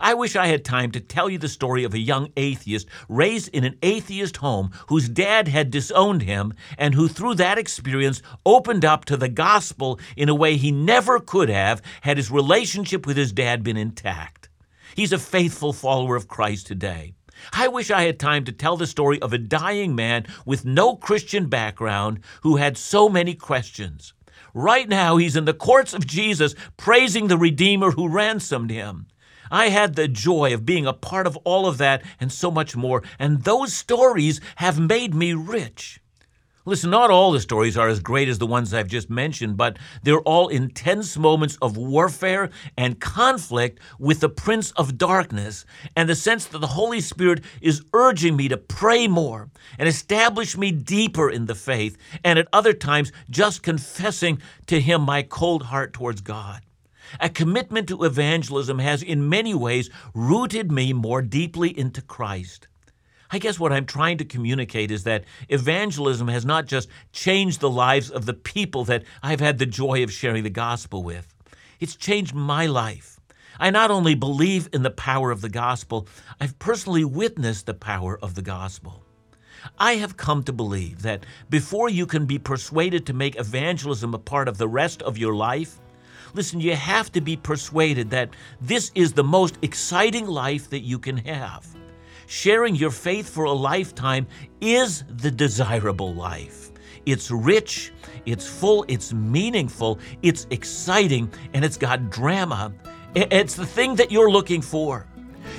I 0.00 0.14
wish 0.14 0.36
I 0.36 0.46
had 0.46 0.64
time 0.64 0.90
to 0.92 1.00
tell 1.00 1.28
you 1.28 1.38
the 1.38 1.48
story 1.48 1.84
of 1.84 1.94
a 1.94 1.98
young 1.98 2.32
atheist 2.36 2.88
raised 3.08 3.48
in 3.48 3.64
an 3.64 3.78
atheist 3.82 4.38
home 4.38 4.70
whose 4.88 5.08
dad 5.08 5.48
had 5.48 5.70
disowned 5.70 6.22
him 6.22 6.54
and 6.78 6.94
who, 6.94 7.08
through 7.08 7.34
that 7.36 7.58
experience, 7.58 8.22
opened 8.46 8.84
up 8.84 9.04
to 9.06 9.16
the 9.16 9.28
gospel 9.28 10.00
in 10.16 10.28
a 10.28 10.34
way 10.34 10.56
he 10.56 10.70
never 10.70 11.20
could 11.20 11.48
have 11.48 11.82
had 12.02 12.16
his 12.16 12.30
relationship 12.30 13.06
with 13.06 13.16
his 13.16 13.32
dad 13.32 13.62
been 13.62 13.76
intact. 13.76 14.48
He's 14.94 15.12
a 15.12 15.18
faithful 15.18 15.72
follower 15.72 16.16
of 16.16 16.28
Christ 16.28 16.66
today. 16.66 17.14
I 17.52 17.68
wish 17.68 17.90
I 17.90 18.02
had 18.02 18.20
time 18.20 18.44
to 18.44 18.52
tell 18.52 18.76
the 18.76 18.86
story 18.86 19.20
of 19.20 19.32
a 19.32 19.38
dying 19.38 19.94
man 19.94 20.26
with 20.46 20.64
no 20.64 20.96
Christian 20.96 21.48
background 21.48 22.20
who 22.42 22.56
had 22.56 22.76
so 22.76 23.08
many 23.08 23.34
questions. 23.34 24.12
Right 24.54 24.88
now, 24.88 25.16
he's 25.16 25.34
in 25.34 25.46
the 25.46 25.54
courts 25.54 25.94
of 25.94 26.06
Jesus 26.06 26.54
praising 26.76 27.28
the 27.28 27.38
Redeemer 27.38 27.92
who 27.92 28.08
ransomed 28.08 28.70
him. 28.70 29.06
I 29.52 29.68
had 29.68 29.94
the 29.94 30.08
joy 30.08 30.54
of 30.54 30.64
being 30.64 30.86
a 30.86 30.94
part 30.94 31.26
of 31.26 31.36
all 31.44 31.66
of 31.66 31.76
that 31.78 32.02
and 32.18 32.32
so 32.32 32.50
much 32.50 32.74
more, 32.74 33.02
and 33.18 33.44
those 33.44 33.74
stories 33.74 34.40
have 34.56 34.80
made 34.80 35.14
me 35.14 35.34
rich. 35.34 36.00
Listen, 36.64 36.90
not 36.90 37.10
all 37.10 37.32
the 37.32 37.40
stories 37.40 37.76
are 37.76 37.88
as 37.88 37.98
great 37.98 38.28
as 38.28 38.38
the 38.38 38.46
ones 38.46 38.72
I've 38.72 38.86
just 38.86 39.10
mentioned, 39.10 39.56
but 39.56 39.78
they're 40.04 40.20
all 40.20 40.46
intense 40.48 41.18
moments 41.18 41.58
of 41.60 41.76
warfare 41.76 42.50
and 42.78 43.00
conflict 43.00 43.80
with 43.98 44.20
the 44.20 44.28
Prince 44.28 44.70
of 44.72 44.96
Darkness, 44.96 45.66
and 45.96 46.08
the 46.08 46.14
sense 46.14 46.46
that 46.46 46.60
the 46.60 46.68
Holy 46.68 47.00
Spirit 47.00 47.42
is 47.60 47.84
urging 47.92 48.36
me 48.36 48.48
to 48.48 48.56
pray 48.56 49.08
more 49.08 49.50
and 49.76 49.88
establish 49.88 50.56
me 50.56 50.70
deeper 50.70 51.28
in 51.28 51.46
the 51.46 51.56
faith, 51.56 51.98
and 52.24 52.38
at 52.38 52.48
other 52.52 52.72
times 52.72 53.12
just 53.28 53.62
confessing 53.62 54.40
to 54.66 54.80
Him 54.80 55.02
my 55.02 55.22
cold 55.22 55.64
heart 55.64 55.92
towards 55.92 56.20
God. 56.20 56.62
A 57.20 57.28
commitment 57.28 57.88
to 57.88 58.04
evangelism 58.04 58.78
has, 58.78 59.02
in 59.02 59.28
many 59.28 59.54
ways, 59.54 59.90
rooted 60.14 60.70
me 60.70 60.92
more 60.92 61.22
deeply 61.22 61.76
into 61.76 62.02
Christ. 62.02 62.68
I 63.30 63.38
guess 63.38 63.58
what 63.58 63.72
I'm 63.72 63.86
trying 63.86 64.18
to 64.18 64.26
communicate 64.26 64.90
is 64.90 65.04
that 65.04 65.24
evangelism 65.48 66.28
has 66.28 66.44
not 66.44 66.66
just 66.66 66.88
changed 67.12 67.60
the 67.60 67.70
lives 67.70 68.10
of 68.10 68.26
the 68.26 68.34
people 68.34 68.84
that 68.84 69.04
I've 69.22 69.40
had 69.40 69.58
the 69.58 69.66
joy 69.66 70.02
of 70.02 70.12
sharing 70.12 70.44
the 70.44 70.50
gospel 70.50 71.02
with, 71.02 71.34
it's 71.80 71.96
changed 71.96 72.34
my 72.34 72.66
life. 72.66 73.18
I 73.58 73.70
not 73.70 73.90
only 73.90 74.14
believe 74.14 74.68
in 74.72 74.82
the 74.82 74.90
power 74.90 75.30
of 75.30 75.40
the 75.40 75.48
gospel, 75.48 76.06
I've 76.40 76.58
personally 76.58 77.04
witnessed 77.04 77.66
the 77.66 77.74
power 77.74 78.18
of 78.22 78.34
the 78.34 78.42
gospel. 78.42 79.02
I 79.78 79.94
have 79.94 80.16
come 80.16 80.42
to 80.44 80.52
believe 80.52 81.02
that 81.02 81.24
before 81.48 81.88
you 81.88 82.06
can 82.06 82.26
be 82.26 82.38
persuaded 82.38 83.06
to 83.06 83.12
make 83.12 83.38
evangelism 83.38 84.14
a 84.14 84.18
part 84.18 84.48
of 84.48 84.58
the 84.58 84.68
rest 84.68 85.02
of 85.02 85.18
your 85.18 85.34
life, 85.34 85.78
Listen, 86.34 86.60
you 86.60 86.74
have 86.74 87.12
to 87.12 87.20
be 87.20 87.36
persuaded 87.36 88.10
that 88.10 88.30
this 88.60 88.90
is 88.94 89.12
the 89.12 89.24
most 89.24 89.58
exciting 89.62 90.26
life 90.26 90.70
that 90.70 90.80
you 90.80 90.98
can 90.98 91.18
have. 91.18 91.66
Sharing 92.26 92.74
your 92.74 92.90
faith 92.90 93.28
for 93.28 93.44
a 93.44 93.52
lifetime 93.52 94.26
is 94.60 95.04
the 95.08 95.30
desirable 95.30 96.14
life. 96.14 96.70
It's 97.04 97.30
rich, 97.30 97.92
it's 98.24 98.46
full, 98.48 98.84
it's 98.88 99.12
meaningful, 99.12 99.98
it's 100.22 100.46
exciting, 100.50 101.30
and 101.52 101.64
it's 101.64 101.76
got 101.76 102.08
drama. 102.08 102.72
It's 103.14 103.54
the 103.54 103.66
thing 103.66 103.96
that 103.96 104.10
you're 104.10 104.30
looking 104.30 104.62
for. 104.62 105.06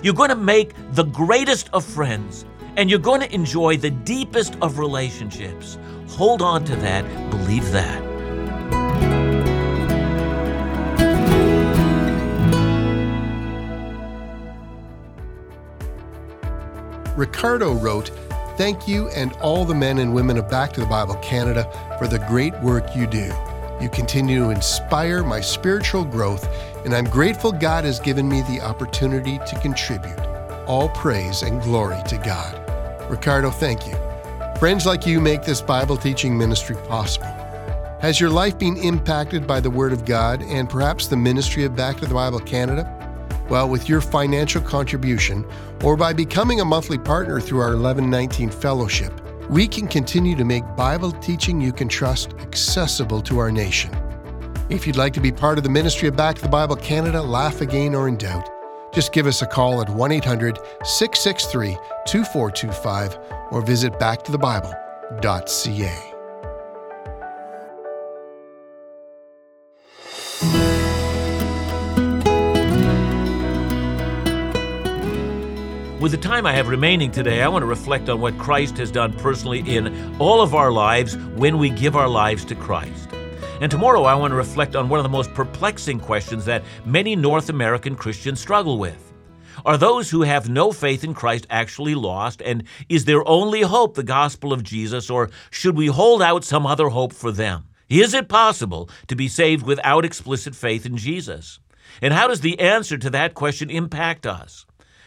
You're 0.01 0.15
going 0.15 0.29
to 0.29 0.35
make 0.35 0.73
the 0.93 1.03
greatest 1.03 1.69
of 1.73 1.85
friends, 1.85 2.45
and 2.77 2.89
you're 2.89 2.97
going 2.97 3.21
to 3.21 3.31
enjoy 3.31 3.77
the 3.77 3.91
deepest 3.91 4.57
of 4.61 4.79
relationships. 4.79 5.77
Hold 6.07 6.41
on 6.41 6.63
to 6.65 6.75
that, 6.77 7.29
believe 7.29 7.71
that. 7.71 8.12
Ricardo 17.15 17.73
wrote, 17.73 18.09
Thank 18.57 18.87
you 18.87 19.09
and 19.09 19.33
all 19.33 19.65
the 19.65 19.75
men 19.75 19.97
and 19.97 20.13
women 20.13 20.37
of 20.37 20.49
Back 20.49 20.73
to 20.73 20.79
the 20.79 20.85
Bible 20.85 21.15
Canada 21.15 21.67
for 21.97 22.07
the 22.07 22.19
great 22.19 22.57
work 22.61 22.95
you 22.95 23.07
do. 23.07 23.31
You 23.81 23.89
continue 23.89 24.39
to 24.39 24.49
inspire 24.51 25.23
my 25.23 25.41
spiritual 25.41 26.05
growth, 26.05 26.47
and 26.85 26.93
I'm 26.93 27.05
grateful 27.05 27.51
God 27.51 27.83
has 27.83 27.99
given 27.99 28.29
me 28.29 28.41
the 28.43 28.61
opportunity 28.61 29.39
to 29.39 29.59
contribute. 29.59 30.19
All 30.67 30.89
praise 30.89 31.41
and 31.41 31.61
glory 31.61 32.01
to 32.07 32.17
God. 32.17 32.59
Ricardo, 33.09 33.49
thank 33.49 33.87
you. 33.87 33.95
Friends 34.59 34.85
like 34.85 35.05
you 35.05 35.19
make 35.19 35.43
this 35.43 35.61
Bible 35.61 35.97
teaching 35.97 36.37
ministry 36.37 36.75
possible. 36.87 37.27
Has 37.99 38.19
your 38.19 38.29
life 38.29 38.57
been 38.57 38.77
impacted 38.77 39.47
by 39.47 39.59
the 39.59 39.69
Word 39.69 39.93
of 39.93 40.05
God 40.05 40.43
and 40.43 40.69
perhaps 40.69 41.07
the 41.07 41.17
ministry 41.17 41.63
of 41.63 41.75
Back 41.75 41.97
to 41.97 42.05
the 42.05 42.13
Bible 42.13 42.39
Canada? 42.39 42.92
Well, 43.53 43.69
with 43.69 43.87
your 43.87 44.01
financial 44.01 44.63
contribution 44.63 45.45
or 45.83 45.95
by 45.95 46.11
becoming 46.11 46.61
a 46.61 46.65
monthly 46.65 46.97
partner 46.97 47.39
through 47.39 47.59
our 47.59 47.75
1119 47.75 48.49
Fellowship, 48.49 49.13
we 49.47 49.67
can 49.67 49.87
continue 49.87 50.35
to 50.35 50.43
make 50.43 50.63
Bible 50.75 51.11
teaching 51.11 51.61
you 51.61 51.71
can 51.71 51.87
trust 51.87 52.33
accessible 52.39 53.21
to 53.21 53.37
our 53.37 53.51
nation. 53.51 53.91
If 54.71 54.87
you'd 54.87 54.95
like 54.95 55.13
to 55.13 55.21
be 55.21 55.31
part 55.31 55.59
of 55.59 55.63
the 55.63 55.69
ministry 55.69 56.07
of 56.07 56.15
Back 56.15 56.37
to 56.37 56.41
the 56.41 56.49
Bible 56.49 56.77
Canada, 56.77 57.21
laugh 57.21 57.61
again 57.61 57.93
or 57.93 58.07
in 58.07 58.17
doubt, 58.17 58.49
just 58.91 59.13
give 59.13 59.27
us 59.27 59.43
a 59.43 59.45
call 59.45 59.83
at 59.83 59.89
1 59.89 60.11
800 60.11 60.57
663 60.83 61.77
2425 62.07 63.19
or 63.51 63.61
visit 63.61 63.93
backtothebible.ca. 63.99 66.12
With 76.03 76.11
the 76.11 76.17
time 76.17 76.45
I 76.45 76.51
have 76.51 76.67
remaining 76.67 77.11
today, 77.11 77.41
I 77.41 77.47
want 77.47 77.63
to 77.63 77.65
reflect 77.65 78.09
on 78.09 78.19
what 78.19 78.37
Christ 78.37 78.77
has 78.77 78.91
done 78.91 79.13
personally 79.13 79.61
in 79.61 80.17
all 80.19 80.41
of 80.41 80.53
our 80.53 80.69
lives 80.69 81.15
when 81.15 81.57
we 81.57 81.69
give 81.69 81.95
our 81.95 82.09
lives 82.09 82.43
to 82.43 82.55
Christ. 82.55 83.07
And 83.61 83.71
tomorrow, 83.71 84.03
I 84.03 84.13
want 84.15 84.31
to 84.31 84.35
reflect 84.35 84.75
on 84.75 84.89
one 84.89 84.99
of 84.99 85.03
the 85.03 85.09
most 85.09 85.33
perplexing 85.33 86.01
questions 86.01 86.43
that 86.43 86.65
many 86.83 87.15
North 87.15 87.47
American 87.47 87.95
Christians 87.95 88.41
struggle 88.41 88.77
with. 88.77 89.13
Are 89.65 89.77
those 89.77 90.09
who 90.09 90.23
have 90.23 90.49
no 90.49 90.73
faith 90.73 91.05
in 91.05 91.13
Christ 91.13 91.47
actually 91.49 91.95
lost? 91.95 92.41
And 92.41 92.65
is 92.89 93.05
their 93.05 93.25
only 93.25 93.61
hope 93.61 93.95
the 93.95 94.03
gospel 94.03 94.51
of 94.51 94.61
Jesus, 94.61 95.09
or 95.09 95.29
should 95.51 95.77
we 95.77 95.87
hold 95.87 96.21
out 96.21 96.43
some 96.43 96.65
other 96.65 96.89
hope 96.89 97.13
for 97.13 97.31
them? 97.31 97.69
Is 97.87 98.13
it 98.13 98.27
possible 98.27 98.89
to 99.07 99.15
be 99.15 99.29
saved 99.29 99.65
without 99.65 100.03
explicit 100.03 100.53
faith 100.53 100.85
in 100.85 100.97
Jesus? 100.97 101.59
And 102.01 102.13
how 102.13 102.27
does 102.27 102.41
the 102.41 102.59
answer 102.59 102.97
to 102.97 103.09
that 103.11 103.35
question 103.35 103.69
impact 103.69 104.25
us? 104.25 104.65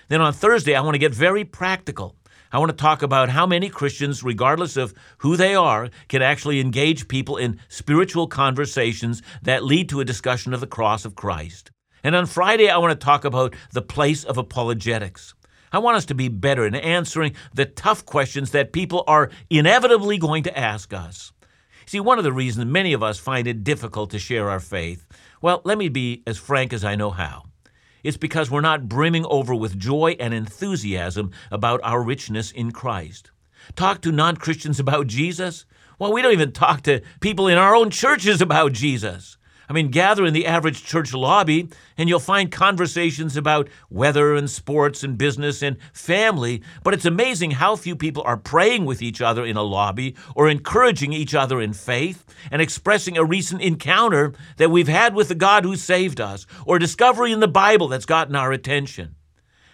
Then 0.08 0.20
on 0.20 0.32
Thursday, 0.32 0.74
I 0.74 0.80
want 0.80 0.94
to 0.94 1.00
get 1.00 1.14
very 1.14 1.44
practical. 1.44 2.16
I 2.52 2.58
want 2.58 2.70
to 2.70 2.76
talk 2.76 3.02
about 3.02 3.28
how 3.28 3.46
many 3.46 3.68
Christians, 3.68 4.22
regardless 4.22 4.76
of 4.76 4.94
who 5.18 5.36
they 5.36 5.54
are, 5.54 5.90
can 6.08 6.22
actually 6.22 6.60
engage 6.60 7.08
people 7.08 7.36
in 7.36 7.58
spiritual 7.68 8.28
conversations 8.28 9.20
that 9.42 9.64
lead 9.64 9.88
to 9.88 10.00
a 10.00 10.04
discussion 10.04 10.54
of 10.54 10.60
the 10.60 10.66
cross 10.66 11.04
of 11.04 11.16
Christ. 11.16 11.70
And 12.04 12.14
on 12.14 12.26
Friday, 12.26 12.68
I 12.68 12.78
want 12.78 12.98
to 12.98 13.04
talk 13.04 13.24
about 13.24 13.54
the 13.72 13.82
place 13.82 14.22
of 14.22 14.38
apologetics. 14.38 15.34
I 15.72 15.80
want 15.80 15.96
us 15.96 16.06
to 16.06 16.14
be 16.14 16.28
better 16.28 16.64
in 16.64 16.76
answering 16.76 17.34
the 17.52 17.66
tough 17.66 18.06
questions 18.06 18.52
that 18.52 18.72
people 18.72 19.02
are 19.08 19.30
inevitably 19.50 20.16
going 20.16 20.44
to 20.44 20.56
ask 20.56 20.94
us. 20.94 21.32
See, 21.84 21.98
one 21.98 22.18
of 22.18 22.24
the 22.24 22.32
reasons 22.32 22.66
many 22.66 22.92
of 22.92 23.02
us 23.02 23.18
find 23.18 23.48
it 23.48 23.64
difficult 23.64 24.10
to 24.10 24.18
share 24.20 24.48
our 24.48 24.60
faith, 24.60 25.06
well, 25.42 25.62
let 25.64 25.78
me 25.78 25.88
be 25.88 26.22
as 26.26 26.38
frank 26.38 26.72
as 26.72 26.84
I 26.84 26.94
know 26.94 27.10
how. 27.10 27.44
It's 28.06 28.16
because 28.16 28.52
we're 28.52 28.60
not 28.60 28.88
brimming 28.88 29.26
over 29.26 29.52
with 29.52 29.76
joy 29.76 30.14
and 30.20 30.32
enthusiasm 30.32 31.32
about 31.50 31.80
our 31.82 32.00
richness 32.00 32.52
in 32.52 32.70
Christ. 32.70 33.32
Talk 33.74 34.00
to 34.02 34.12
non 34.12 34.36
Christians 34.36 34.78
about 34.78 35.08
Jesus? 35.08 35.66
Well, 35.98 36.12
we 36.12 36.22
don't 36.22 36.32
even 36.32 36.52
talk 36.52 36.82
to 36.82 37.00
people 37.18 37.48
in 37.48 37.58
our 37.58 37.74
own 37.74 37.90
churches 37.90 38.40
about 38.40 38.72
Jesus. 38.72 39.35
I 39.68 39.72
mean, 39.72 39.90
gather 39.90 40.24
in 40.24 40.32
the 40.32 40.46
average 40.46 40.84
church 40.84 41.12
lobby 41.12 41.68
and 41.98 42.08
you'll 42.08 42.20
find 42.20 42.50
conversations 42.50 43.36
about 43.36 43.68
weather 43.90 44.34
and 44.34 44.48
sports 44.48 45.02
and 45.02 45.18
business 45.18 45.62
and 45.62 45.76
family, 45.92 46.62
but 46.82 46.94
it's 46.94 47.04
amazing 47.04 47.52
how 47.52 47.76
few 47.76 47.96
people 47.96 48.22
are 48.24 48.36
praying 48.36 48.84
with 48.84 49.02
each 49.02 49.20
other 49.20 49.44
in 49.44 49.56
a 49.56 49.62
lobby 49.62 50.14
or 50.34 50.48
encouraging 50.48 51.12
each 51.12 51.34
other 51.34 51.60
in 51.60 51.72
faith 51.72 52.24
and 52.50 52.62
expressing 52.62 53.18
a 53.18 53.24
recent 53.24 53.60
encounter 53.60 54.32
that 54.56 54.70
we've 54.70 54.88
had 54.88 55.14
with 55.14 55.28
the 55.28 55.34
God 55.34 55.64
who 55.64 55.76
saved 55.76 56.20
us 56.20 56.46
or 56.64 56.76
a 56.76 56.80
discovery 56.80 57.32
in 57.32 57.40
the 57.40 57.48
Bible 57.48 57.88
that's 57.88 58.06
gotten 58.06 58.36
our 58.36 58.52
attention. 58.52 59.16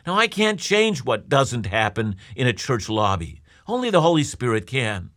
Now, 0.07 0.15
I 0.15 0.27
can't 0.27 0.59
change 0.59 1.05
what 1.05 1.29
doesn't 1.29 1.67
happen 1.67 2.17
in 2.35 2.49
a 2.49 2.53
church 2.53 2.89
lobby. 2.89 3.41
Only 3.69 3.91
the 3.91 4.01
Holy 4.01 4.25
Spirit 4.25 4.67
can. 4.67 5.12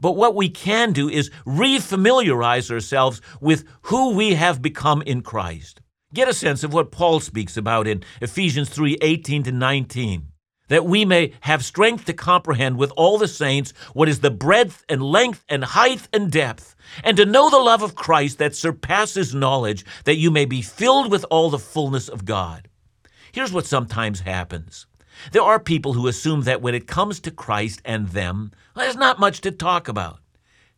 But 0.00 0.16
what 0.16 0.34
we 0.34 0.48
can 0.48 0.92
do 0.92 1.08
is 1.08 1.30
refamiliarize 1.46 2.70
ourselves 2.70 3.20
with 3.40 3.64
who 3.82 4.14
we 4.14 4.34
have 4.34 4.62
become 4.62 5.02
in 5.02 5.22
Christ. 5.22 5.80
Get 6.14 6.28
a 6.28 6.34
sense 6.34 6.64
of 6.64 6.72
what 6.72 6.90
Paul 6.90 7.20
speaks 7.20 7.56
about 7.56 7.86
in 7.86 8.02
Ephesians 8.22 8.70
3 8.70 8.96
18 9.02 9.42
to 9.44 9.52
19. 9.52 10.28
That 10.68 10.86
we 10.86 11.04
may 11.04 11.32
have 11.40 11.64
strength 11.64 12.04
to 12.06 12.12
comprehend 12.12 12.76
with 12.76 12.92
all 12.96 13.18
the 13.18 13.28
saints 13.28 13.72
what 13.94 14.08
is 14.08 14.20
the 14.20 14.30
breadth 14.30 14.84
and 14.88 15.02
length 15.02 15.44
and 15.48 15.64
height 15.64 16.08
and 16.12 16.30
depth, 16.30 16.74
and 17.04 17.16
to 17.16 17.26
know 17.26 17.48
the 17.48 17.58
love 17.58 17.82
of 17.82 17.94
Christ 17.94 18.38
that 18.38 18.54
surpasses 18.54 19.34
knowledge, 19.34 19.84
that 20.04 20.16
you 20.16 20.30
may 20.30 20.44
be 20.44 20.62
filled 20.62 21.10
with 21.10 21.24
all 21.30 21.50
the 21.50 21.58
fullness 21.58 22.08
of 22.08 22.24
God. 22.24 22.68
Here's 23.32 23.52
what 23.52 23.66
sometimes 23.66 24.20
happens 24.20 24.86
there 25.32 25.42
are 25.42 25.58
people 25.58 25.92
who 25.92 26.06
assume 26.06 26.42
that 26.42 26.62
when 26.62 26.74
it 26.74 26.86
comes 26.86 27.20
to 27.20 27.30
Christ 27.30 27.80
and 27.84 28.08
them, 28.08 28.52
there's 28.74 28.96
not 28.96 29.18
much 29.18 29.40
to 29.42 29.50
talk 29.50 29.88
about. 29.88 30.20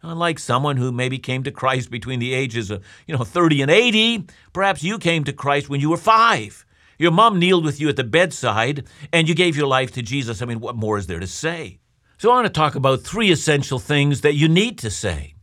Unlike 0.03 0.39
someone 0.39 0.79
who 0.79 0.93
maybe 0.93 1.19
came 1.19 1.43
to 1.43 1.51
Christ 1.51 1.91
between 1.91 2.21
the 2.21 2.33
ages 2.33 2.71
of, 2.71 2.83
you 3.07 3.17
know, 3.17 3.25
30 3.25 3.63
and 3.63 3.71
80, 3.71 4.27
perhaps 4.53 4.83
you 4.83 4.99
came 4.99 5.25
to 5.25 5.33
Christ 5.33 5.69
when 5.69 5.81
you 5.81 5.91
were 5.91 5.99
five. 5.99 6.65
Your 6.99 7.11
mom 7.11 7.39
kneeled 7.39 7.65
with 7.65 7.81
you 7.81 7.89
at 7.89 7.97
the 7.97 8.05
bedside 8.05 8.87
and 9.13 9.29
you 9.29 9.35
gave 9.35 9.57
your 9.57 9.67
life 9.67 9.93
to 9.93 10.03
Jesus. 10.03 10.43
I 10.43 10.47
mean, 10.47 10.61
what 10.61 10.77
more 10.77 10.99
is 10.99 11.07
there 11.07 11.19
to 11.19 11.27
say? 11.27 11.79
So 12.19 12.31
I 12.31 12.35
want 12.35 12.47
to 12.47 12.53
talk 12.53 12.75
about 12.75 13.01
three 13.01 13.31
essential 13.31 13.79
things 13.79 14.21
that 14.21 14.35
you 14.35 14.49
need 14.49 14.79
to 14.81 14.91
say. 14.91 15.35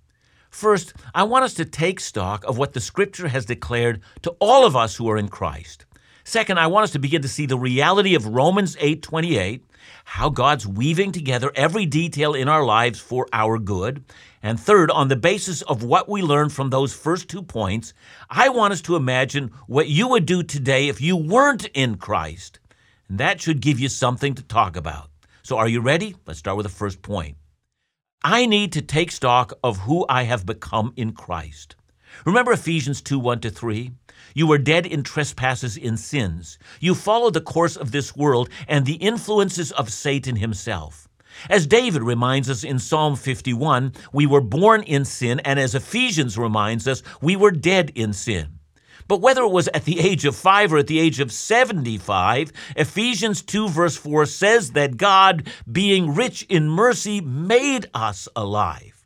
First, 0.52 0.94
I 1.16 1.24
want 1.24 1.46
us 1.46 1.56
to 1.56 1.66
take 1.66 2.00
stock 2.00 2.44
of 2.46 2.60
what 2.60 2.74
the 2.74 2.80
scripture 2.80 3.30
has 3.30 3.46
declared 3.46 4.02
to 4.22 4.36
all 4.40 4.66
of 4.66 4.76
us 4.76 4.96
who 4.96 5.10
are 5.10 5.18
in 5.18 5.30
Christ. 5.30 5.87
Second, 6.28 6.60
I 6.60 6.68
want 6.68 6.84
us 6.84 6.92
to 6.92 7.00
begin 7.00 7.22
to 7.22 7.30
see 7.30 7.46
the 7.46 7.58
reality 7.58 8.14
of 8.14 8.28
Romans 8.28 8.76
8:28, 8.82 9.64
how 10.04 10.28
God's 10.28 10.68
weaving 10.68 11.14
together 11.14 11.54
every 11.56 11.86
detail 11.86 12.34
in 12.34 12.50
our 12.50 12.66
lives 12.66 13.00
for 13.00 13.28
our 13.32 13.58
good. 13.58 14.04
And 14.44 14.60
third, 14.60 14.92
on 14.92 15.08
the 15.08 15.16
basis 15.16 15.62
of 15.62 15.84
what 15.84 16.10
we 16.10 16.22
learned 16.22 16.52
from 16.52 16.70
those 16.70 16.94
first 16.94 17.30
two 17.30 17.42
points, 17.42 17.94
I 18.30 18.50
want 18.50 18.74
us 18.74 18.82
to 18.82 18.98
imagine 18.98 19.52
what 19.68 19.88
you 19.88 20.10
would 20.10 20.26
do 20.26 20.44
today 20.44 20.90
if 20.90 21.00
you 21.00 21.16
weren't 21.16 21.70
in 21.74 21.96
Christ. 21.96 22.60
And 23.08 23.20
that 23.20 23.40
should 23.40 23.62
give 23.62 23.80
you 23.80 23.88
something 23.88 24.36
to 24.36 24.44
talk 24.44 24.76
about. 24.76 25.10
So 25.44 25.58
are 25.58 25.70
you 25.70 25.80
ready? 25.80 26.18
Let's 26.26 26.40
start 26.40 26.58
with 26.58 26.66
the 26.66 26.70
first 26.84 27.02
point. 27.02 27.38
I 28.22 28.48
need 28.48 28.74
to 28.74 28.82
take 28.82 29.12
stock 29.12 29.54
of 29.64 29.78
who 29.78 30.06
I 30.10 30.24
have 30.24 30.46
become 30.46 30.92
in 30.98 31.14
Christ. 31.14 31.78
Remember 32.26 32.52
Ephesians 32.52 33.02
2 33.02 33.18
1 33.18 33.40
to 33.40 33.50
3? 33.50 33.92
You 34.38 34.46
were 34.46 34.60
dead 34.60 34.86
in 34.86 35.02
trespasses 35.02 35.78
in 35.78 35.98
sins. 35.98 36.60
You 36.80 36.94
followed 36.94 37.34
the 37.34 37.42
course 37.42 37.76
of 37.76 37.90
this 37.90 38.16
world 38.16 38.50
and 38.68 38.86
the 38.86 38.98
influences 38.98 39.72
of 39.72 39.92
Satan 39.92 40.36
himself. 40.36 41.10
As 41.50 41.66
David 41.66 42.04
reminds 42.04 42.48
us 42.48 42.64
in 42.64 42.78
Psalm 42.78 43.16
51, 43.16 43.94
we 44.14 44.28
were 44.28 44.42
born 44.42 44.84
in 44.84 45.06
sin, 45.06 45.40
and 45.40 45.60
as 45.60 45.74
Ephesians 45.74 46.38
reminds 46.38 46.88
us, 46.88 47.02
we 47.20 47.36
were 47.36 47.50
dead 47.50 47.92
in 47.96 48.14
sin. 48.14 48.60
But 49.08 49.22
whether 49.22 49.42
it 49.42 49.52
was 49.52 49.70
at 49.70 49.86
the 49.86 50.00
age 50.00 50.24
of 50.24 50.36
five 50.36 50.72
or 50.72 50.78
at 50.78 50.86
the 50.86 51.00
age 51.00 51.20
of 51.20 51.32
75, 51.32 52.52
Ephesians 52.76 53.42
2, 53.42 53.70
verse 53.70 53.98
4 53.98 54.28
says 54.28 54.74
that 54.74 54.98
God, 54.98 55.48
being 55.72 56.14
rich 56.14 56.44
in 56.44 56.70
mercy, 56.70 57.22
made 57.22 57.88
us 57.92 58.28
alive. 58.36 58.97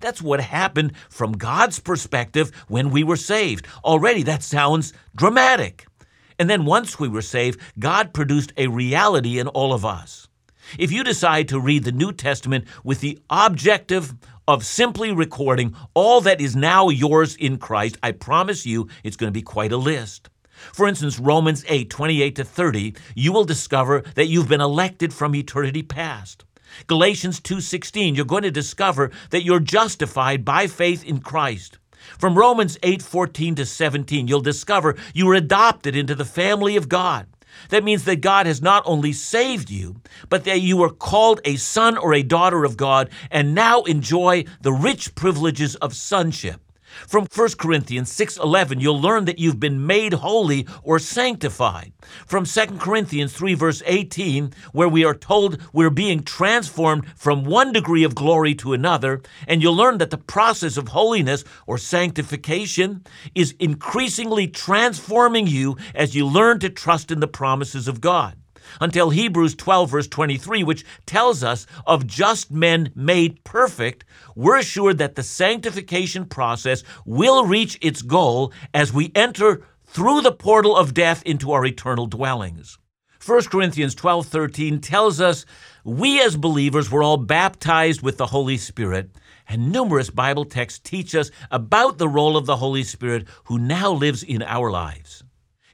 That's 0.00 0.22
what 0.22 0.40
happened 0.40 0.92
from 1.08 1.32
God's 1.32 1.80
perspective 1.80 2.52
when 2.68 2.90
we 2.90 3.02
were 3.02 3.16
saved. 3.16 3.66
Already, 3.84 4.22
that 4.24 4.42
sounds 4.42 4.92
dramatic. 5.14 5.86
And 6.38 6.48
then 6.48 6.64
once 6.64 7.00
we 7.00 7.08
were 7.08 7.22
saved, 7.22 7.60
God 7.78 8.14
produced 8.14 8.52
a 8.56 8.68
reality 8.68 9.38
in 9.38 9.48
all 9.48 9.72
of 9.72 9.84
us. 9.84 10.28
If 10.78 10.92
you 10.92 11.02
decide 11.02 11.48
to 11.48 11.60
read 11.60 11.84
the 11.84 11.92
New 11.92 12.12
Testament 12.12 12.66
with 12.84 13.00
the 13.00 13.18
objective 13.30 14.14
of 14.46 14.64
simply 14.64 15.12
recording 15.12 15.74
all 15.94 16.20
that 16.20 16.40
is 16.40 16.54
now 16.54 16.90
yours 16.90 17.34
in 17.36 17.58
Christ, 17.58 17.98
I 18.02 18.12
promise 18.12 18.66
you 18.66 18.88
it's 19.02 19.16
going 19.16 19.32
to 19.32 19.38
be 19.38 19.42
quite 19.42 19.72
a 19.72 19.76
list. 19.76 20.30
For 20.72 20.86
instance, 20.86 21.18
Romans 21.18 21.64
8, 21.68 21.88
28 21.90 22.36
to 22.36 22.44
30, 22.44 22.94
you 23.14 23.32
will 23.32 23.44
discover 23.44 24.02
that 24.14 24.26
you've 24.26 24.48
been 24.48 24.60
elected 24.60 25.12
from 25.12 25.34
eternity 25.34 25.82
past. 25.82 26.44
Galatians 26.86 27.40
2:16, 27.40 28.14
you're 28.14 28.24
going 28.24 28.42
to 28.42 28.50
discover 28.50 29.10
that 29.30 29.44
you're 29.44 29.60
justified 29.60 30.44
by 30.44 30.66
faith 30.66 31.04
in 31.04 31.20
Christ. 31.20 31.78
From 32.18 32.38
Romans 32.38 32.78
8:14 32.82 33.56
to 33.56 33.66
17, 33.66 34.28
you'll 34.28 34.40
discover 34.40 34.96
you 35.14 35.26
were 35.26 35.34
adopted 35.34 35.96
into 35.96 36.14
the 36.14 36.24
family 36.24 36.76
of 36.76 36.88
God. 36.88 37.26
That 37.70 37.84
means 37.84 38.04
that 38.04 38.20
God 38.20 38.46
has 38.46 38.62
not 38.62 38.82
only 38.86 39.12
saved 39.12 39.70
you, 39.70 39.96
but 40.28 40.44
that 40.44 40.60
you 40.60 40.82
are 40.82 40.90
called 40.90 41.40
a 41.44 41.56
son 41.56 41.96
or 41.96 42.14
a 42.14 42.22
daughter 42.22 42.64
of 42.64 42.76
God 42.76 43.10
and 43.30 43.54
now 43.54 43.82
enjoy 43.82 44.44
the 44.60 44.72
rich 44.72 45.14
privileges 45.14 45.74
of 45.76 45.94
sonship. 45.94 46.60
From 47.06 47.26
1 47.26 47.48
Corinthians 47.58 48.10
6:11 48.12 48.80
you'll 48.80 49.00
learn 49.00 49.24
that 49.26 49.38
you've 49.38 49.60
been 49.60 49.86
made 49.86 50.14
holy 50.14 50.66
or 50.82 50.98
sanctified. 50.98 51.92
From 52.26 52.44
2 52.44 52.78
Corinthians 52.78 53.32
3 53.32 53.54
verse 53.54 53.82
18 53.86 54.52
where 54.72 54.88
we 54.88 55.04
are 55.04 55.14
told 55.14 55.58
we're 55.72 55.90
being 55.90 56.22
transformed 56.22 57.04
from 57.16 57.44
one 57.44 57.72
degree 57.72 58.04
of 58.04 58.14
glory 58.14 58.54
to 58.56 58.72
another 58.72 59.20
and 59.46 59.62
you'll 59.62 59.76
learn 59.76 59.98
that 59.98 60.10
the 60.10 60.18
process 60.18 60.76
of 60.76 60.88
holiness 60.88 61.44
or 61.66 61.78
sanctification 61.78 63.04
is 63.34 63.54
increasingly 63.58 64.46
transforming 64.46 65.46
you 65.46 65.76
as 65.94 66.14
you 66.14 66.26
learn 66.26 66.58
to 66.58 66.68
trust 66.68 67.10
in 67.10 67.20
the 67.20 67.28
promises 67.28 67.88
of 67.88 68.00
God 68.00 68.36
until 68.80 69.10
Hebrews 69.10 69.54
12, 69.54 69.90
verse 69.90 70.06
23, 70.08 70.64
which 70.64 70.84
tells 71.06 71.42
us 71.42 71.66
of 71.86 72.06
just 72.06 72.50
men 72.50 72.90
made 72.94 73.42
perfect, 73.44 74.04
we're 74.34 74.58
assured 74.58 74.98
that 74.98 75.14
the 75.14 75.22
sanctification 75.22 76.24
process 76.24 76.82
will 77.04 77.44
reach 77.44 77.78
its 77.80 78.02
goal 78.02 78.52
as 78.72 78.92
we 78.92 79.12
enter 79.14 79.62
through 79.86 80.20
the 80.20 80.32
portal 80.32 80.76
of 80.76 80.94
death 80.94 81.22
into 81.24 81.52
our 81.52 81.64
eternal 81.64 82.06
dwellings. 82.06 82.78
1 83.24 83.50
Corinthians 83.50 83.94
12:13 83.94 84.80
tells 84.80 85.20
us 85.20 85.44
we 85.84 86.20
as 86.20 86.36
believers 86.36 86.90
were 86.90 87.02
all 87.02 87.16
baptized 87.16 88.00
with 88.00 88.16
the 88.16 88.26
Holy 88.26 88.56
Spirit, 88.56 89.10
and 89.48 89.72
numerous 89.72 90.10
Bible 90.10 90.44
texts 90.44 90.78
teach 90.78 91.14
us 91.14 91.30
about 91.50 91.98
the 91.98 92.08
role 92.08 92.36
of 92.36 92.46
the 92.46 92.56
Holy 92.56 92.84
Spirit 92.84 93.26
who 93.44 93.58
now 93.58 93.90
lives 93.90 94.22
in 94.22 94.42
our 94.42 94.70
lives. 94.70 95.24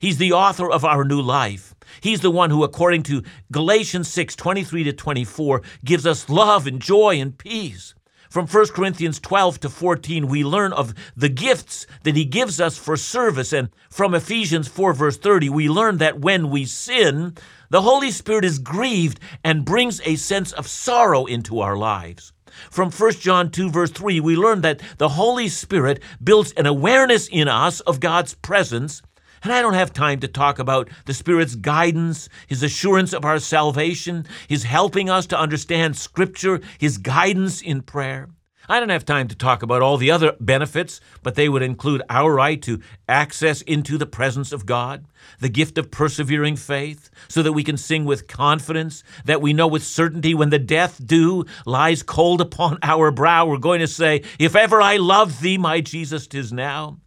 He's 0.01 0.19
the 0.19 0.33
author 0.33 0.71
of 0.71 0.85
our 0.85 1.05
new 1.05 1.21
life. 1.21 1.74
He's 2.01 2.21
the 2.21 2.31
one 2.31 2.51
who, 2.51 2.65
according 2.65 3.05
to 3.05 3.23
Galatians 3.51 4.09
6 4.09 4.37
23 4.37 4.85
to 4.85 4.93
24, 4.93 5.63
gives 5.85 6.07
us 6.07 6.29
love 6.29 6.67
and 6.67 6.81
joy 6.81 7.21
and 7.21 7.37
peace. 7.37 7.95
From 8.35 8.49
1 8.49 8.67
Corinthians 8.69 9.21
12 9.21 9.61
to 9.61 9.69
14, 9.69 10.27
we 10.27 10.43
learn 10.43 10.73
of 10.73 10.93
the 11.17 11.29
gifts 11.29 11.87
that 12.03 12.17
he 12.17 12.25
gives 12.25 12.61
us 12.61 12.77
for 12.77 12.97
service. 12.97 13.53
And 13.53 13.69
from 13.91 14.13
Ephesians 14.13 14.67
4, 14.67 14.93
verse 14.93 15.17
30, 15.17 15.51
we 15.51 15.69
learn 15.69 15.99
that 15.99 16.19
when 16.19 16.51
we 16.51 16.65
sin, 16.65 17.35
the 17.71 17.83
Holy 17.83 18.11
Spirit 18.11 18.45
is 18.45 18.59
grieved 18.59 19.21
and 19.45 19.65
brings 19.65 20.01
a 20.05 20.17
sense 20.17 20.51
of 20.53 20.67
sorrow 20.67 21.27
into 21.27 21.61
our 21.61 21.77
lives. 21.77 22.33
From 22.71 22.91
1 22.91 23.13
John 23.13 23.53
2, 23.53 23.71
verse 23.71 23.93
3, 23.93 24.19
we 24.19 24.37
learn 24.37 24.63
that 24.63 24.81
the 24.99 25.11
Holy 25.11 25.49
Spirit 25.49 26.03
builds 26.23 26.51
an 26.53 26.67
awareness 26.67 27.29
in 27.29 27.47
us 27.47 27.79
of 27.81 28.01
God's 28.01 28.35
presence 28.35 29.01
and 29.45 29.53
I 29.53 29.63
don't 29.63 29.75
have 29.75 29.93
time 29.93 30.21
to 30.21 30.29
talk 30.29 30.59
about 30.59 30.89
the 31.05 31.15
Spirit's 31.15 31.55
guidance, 31.55 32.29
His 32.47 32.63
assurance 32.63 33.13
of 33.13 33.25
our 33.25 33.39
salvation, 33.39 34.27
His 34.49 34.65
helping 34.65 35.11
us 35.11 35.27
to 35.27 35.39
understand 35.39 35.97
Scripture, 35.97 36.61
His 36.79 36.99
guidance 36.99 37.61
in 37.61 37.83
prayer. 37.83 38.31
I 38.67 38.81
don't 38.81 38.89
have 38.89 39.05
time 39.05 39.29
to 39.29 39.35
talk 39.35 39.63
about 39.63 39.83
all 39.83 39.99
the 39.99 40.11
other 40.11 40.35
benefits, 40.41 40.99
but 41.23 41.35
they 41.35 41.51
would 41.51 41.63
include 41.63 42.03
our 42.09 42.33
right 42.33 42.61
to 42.63 42.81
access 43.07 43.61
into 43.61 43.99
the 43.99 44.07
presence 44.07 44.53
of 44.53 44.65
God, 44.65 45.05
the 45.39 45.51
gift 45.51 45.77
of 45.77 45.91
persevering 45.91 46.57
faith, 46.57 47.11
so 47.29 47.43
that 47.43 47.53
we 47.53 47.63
can 47.63 47.77
sing 47.77 48.07
with 48.07 48.27
confidence, 48.27 49.05
that 49.27 49.43
we 49.43 49.53
know 49.53 49.67
with 49.67 49.85
certainty 49.85 50.35
when 50.35 50.49
the 50.49 50.59
death 50.59 51.07
dew 51.07 51.45
lies 51.67 52.03
cold 52.03 52.41
upon 52.41 52.79
our 52.83 53.11
brow, 53.11 53.45
we're 53.45 53.59
going 53.59 53.81
to 53.81 53.87
say, 53.87 54.23
If 54.39 54.57
ever 54.57 54.81
I 54.81 54.97
loved 54.97 55.43
thee, 55.43 55.59
my 55.59 55.83
Jesus, 55.83 56.27
tis 56.27 56.51
now. 56.51 57.01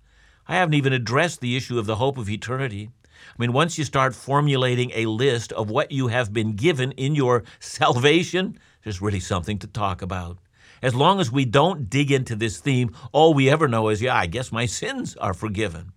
I 0.47 0.55
haven't 0.55 0.75
even 0.75 0.93
addressed 0.93 1.41
the 1.41 1.57
issue 1.57 1.77
of 1.77 1.85
the 1.85 1.97
hope 1.97 2.17
of 2.17 2.29
eternity. 2.29 2.89
I 3.03 3.35
mean, 3.37 3.51
once 3.51 3.77
you 3.77 3.83
start 3.83 4.15
formulating 4.15 4.91
a 4.93 5.05
list 5.05 5.51
of 5.51 5.69
what 5.69 5.91
you 5.91 6.07
have 6.07 6.31
been 6.31 6.55
given 6.55 6.93
in 6.93 7.15
your 7.15 7.43
salvation, 7.59 8.57
there's 8.83 9.01
really 9.01 9.19
something 9.19 9.59
to 9.59 9.67
talk 9.67 10.01
about. 10.01 10.37
As 10.81 10.95
long 10.95 11.19
as 11.19 11.31
we 11.31 11.43
don't 11.43 11.89
dig 11.89 12.11
into 12.11 12.35
this 12.35 12.59
theme, 12.59 12.95
all 13.11 13.33
we 13.33 13.49
ever 13.49 13.67
know 13.67 13.89
is, 13.89 14.01
yeah, 14.01 14.15
I 14.15 14.27
guess 14.27 14.51
my 14.51 14.65
sins 14.65 15.17
are 15.17 15.33
forgiven. 15.33 15.91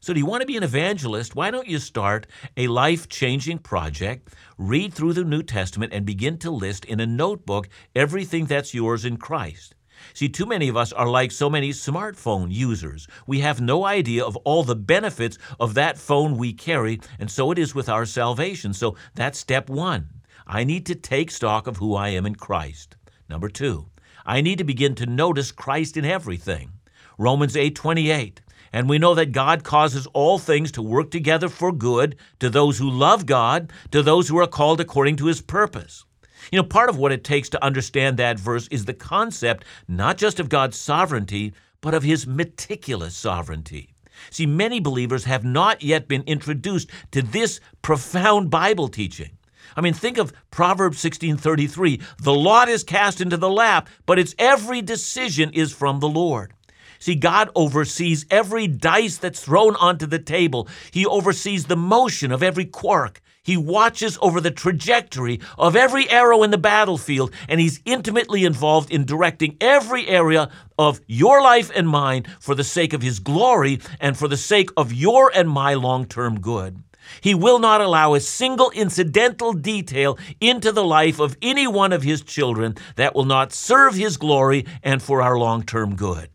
So, 0.00 0.12
do 0.12 0.18
you 0.18 0.26
want 0.26 0.42
to 0.42 0.46
be 0.46 0.56
an 0.56 0.64
evangelist? 0.64 1.34
Why 1.34 1.50
don't 1.50 1.68
you 1.68 1.78
start 1.78 2.26
a 2.56 2.66
life 2.66 3.08
changing 3.08 3.58
project, 3.58 4.28
read 4.58 4.92
through 4.92 5.12
the 5.12 5.24
New 5.24 5.42
Testament, 5.42 5.92
and 5.92 6.04
begin 6.04 6.38
to 6.38 6.50
list 6.50 6.84
in 6.84 7.00
a 7.00 7.06
notebook 7.06 7.68
everything 7.94 8.46
that's 8.46 8.74
yours 8.74 9.04
in 9.04 9.16
Christ? 9.16 9.74
See, 10.14 10.28
too 10.28 10.46
many 10.46 10.68
of 10.68 10.76
us 10.76 10.92
are 10.92 11.08
like 11.08 11.32
so 11.32 11.48
many 11.48 11.70
smartphone 11.70 12.52
users. 12.52 13.06
We 13.26 13.40
have 13.40 13.60
no 13.60 13.84
idea 13.84 14.24
of 14.24 14.36
all 14.38 14.64
the 14.64 14.76
benefits 14.76 15.38
of 15.58 15.74
that 15.74 15.98
phone 15.98 16.36
we 16.36 16.52
carry, 16.52 17.00
and 17.18 17.30
so 17.30 17.50
it 17.50 17.58
is 17.58 17.74
with 17.74 17.88
our 17.88 18.06
salvation. 18.06 18.72
So 18.72 18.96
that's 19.14 19.38
step 19.38 19.68
one. 19.68 20.08
I 20.46 20.64
need 20.64 20.86
to 20.86 20.94
take 20.94 21.30
stock 21.30 21.66
of 21.66 21.76
who 21.76 21.94
I 21.94 22.08
am 22.08 22.26
in 22.26 22.34
Christ. 22.34 22.96
Number 23.28 23.48
two, 23.48 23.86
I 24.26 24.40
need 24.40 24.58
to 24.58 24.64
begin 24.64 24.94
to 24.96 25.06
notice 25.06 25.52
Christ 25.52 25.96
in 25.96 26.04
everything. 26.04 26.72
Romans 27.18 27.56
8 27.56 27.74
28. 27.74 28.40
And 28.72 28.88
we 28.88 28.98
know 28.98 29.14
that 29.14 29.32
God 29.32 29.64
causes 29.64 30.06
all 30.14 30.38
things 30.38 30.72
to 30.72 30.82
work 30.82 31.10
together 31.10 31.48
for 31.48 31.72
good 31.72 32.16
to 32.40 32.48
those 32.48 32.78
who 32.78 32.88
love 32.88 33.26
God, 33.26 33.70
to 33.90 34.02
those 34.02 34.28
who 34.28 34.38
are 34.38 34.46
called 34.46 34.80
according 34.80 35.16
to 35.16 35.26
his 35.26 35.42
purpose. 35.42 36.04
You 36.50 36.58
know, 36.58 36.64
part 36.64 36.90
of 36.90 36.96
what 36.98 37.12
it 37.12 37.24
takes 37.24 37.48
to 37.50 37.64
understand 37.64 38.16
that 38.16 38.38
verse 38.38 38.68
is 38.68 38.84
the 38.84 38.94
concept 38.94 39.64
not 39.86 40.16
just 40.16 40.40
of 40.40 40.48
God's 40.48 40.76
sovereignty, 40.76 41.52
but 41.80 41.94
of 41.94 42.02
his 42.02 42.26
meticulous 42.26 43.16
sovereignty. 43.16 43.94
See, 44.30 44.46
many 44.46 44.80
believers 44.80 45.24
have 45.24 45.44
not 45.44 45.82
yet 45.82 46.08
been 46.08 46.22
introduced 46.26 46.90
to 47.10 47.22
this 47.22 47.60
profound 47.82 48.50
Bible 48.50 48.88
teaching. 48.88 49.30
I 49.76 49.80
mean, 49.80 49.94
think 49.94 50.18
of 50.18 50.32
Proverbs 50.50 50.98
16:33, 50.98 52.00
"The 52.18 52.34
lot 52.34 52.68
is 52.68 52.84
cast 52.84 53.20
into 53.20 53.36
the 53.36 53.50
lap, 53.50 53.88
but 54.06 54.18
its 54.18 54.34
every 54.38 54.82
decision 54.82 55.50
is 55.50 55.72
from 55.72 56.00
the 56.00 56.08
Lord." 56.08 56.52
See, 56.98 57.14
God 57.16 57.50
oversees 57.56 58.26
every 58.30 58.68
dice 58.68 59.16
that's 59.16 59.40
thrown 59.40 59.74
onto 59.76 60.06
the 60.06 60.20
table. 60.20 60.68
He 60.92 61.04
oversees 61.04 61.64
the 61.64 61.76
motion 61.76 62.30
of 62.30 62.44
every 62.44 62.64
quark. 62.64 63.20
He 63.44 63.56
watches 63.56 64.16
over 64.22 64.40
the 64.40 64.52
trajectory 64.52 65.40
of 65.58 65.74
every 65.74 66.08
arrow 66.08 66.44
in 66.44 66.52
the 66.52 66.58
battlefield, 66.58 67.32
and 67.48 67.60
he's 67.60 67.80
intimately 67.84 68.44
involved 68.44 68.92
in 68.92 69.04
directing 69.04 69.56
every 69.60 70.06
area 70.06 70.48
of 70.78 71.00
your 71.08 71.42
life 71.42 71.68
and 71.74 71.88
mine 71.88 72.24
for 72.38 72.54
the 72.54 72.62
sake 72.62 72.92
of 72.92 73.02
his 73.02 73.18
glory 73.18 73.80
and 73.98 74.16
for 74.16 74.28
the 74.28 74.36
sake 74.36 74.70
of 74.76 74.92
your 74.92 75.32
and 75.34 75.48
my 75.48 75.74
long 75.74 76.04
term 76.04 76.40
good. 76.40 76.84
He 77.20 77.34
will 77.34 77.58
not 77.58 77.80
allow 77.80 78.14
a 78.14 78.20
single 78.20 78.70
incidental 78.70 79.52
detail 79.54 80.18
into 80.40 80.70
the 80.70 80.84
life 80.84 81.18
of 81.18 81.36
any 81.42 81.66
one 81.66 81.92
of 81.92 82.04
his 82.04 82.22
children 82.22 82.76
that 82.94 83.12
will 83.12 83.24
not 83.24 83.52
serve 83.52 83.94
his 83.94 84.18
glory 84.18 84.66
and 84.84 85.02
for 85.02 85.20
our 85.20 85.36
long 85.36 85.64
term 85.64 85.96
good. 85.96 86.30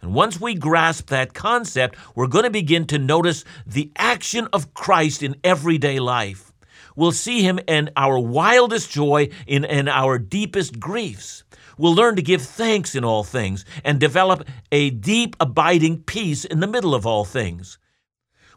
And 0.00 0.14
once 0.14 0.40
we 0.40 0.54
grasp 0.54 1.08
that 1.08 1.34
concept, 1.34 1.98
we're 2.14 2.28
going 2.28 2.44
to 2.44 2.50
begin 2.50 2.86
to 2.86 2.98
notice 2.98 3.44
the 3.66 3.90
action 3.96 4.48
of 4.54 4.72
Christ 4.72 5.22
in 5.22 5.36
everyday 5.44 6.00
life. 6.00 6.45
We'll 6.96 7.12
see 7.12 7.42
him 7.42 7.60
in 7.68 7.90
our 7.96 8.18
wildest 8.18 8.90
joy, 8.90 9.28
in, 9.46 9.64
in 9.64 9.86
our 9.86 10.18
deepest 10.18 10.80
griefs. 10.80 11.44
We'll 11.78 11.94
learn 11.94 12.16
to 12.16 12.22
give 12.22 12.40
thanks 12.40 12.94
in 12.94 13.04
all 13.04 13.22
things 13.22 13.66
and 13.84 14.00
develop 14.00 14.48
a 14.72 14.90
deep, 14.90 15.36
abiding 15.38 16.04
peace 16.04 16.46
in 16.46 16.60
the 16.60 16.66
middle 16.66 16.94
of 16.94 17.06
all 17.06 17.26
things. 17.26 17.78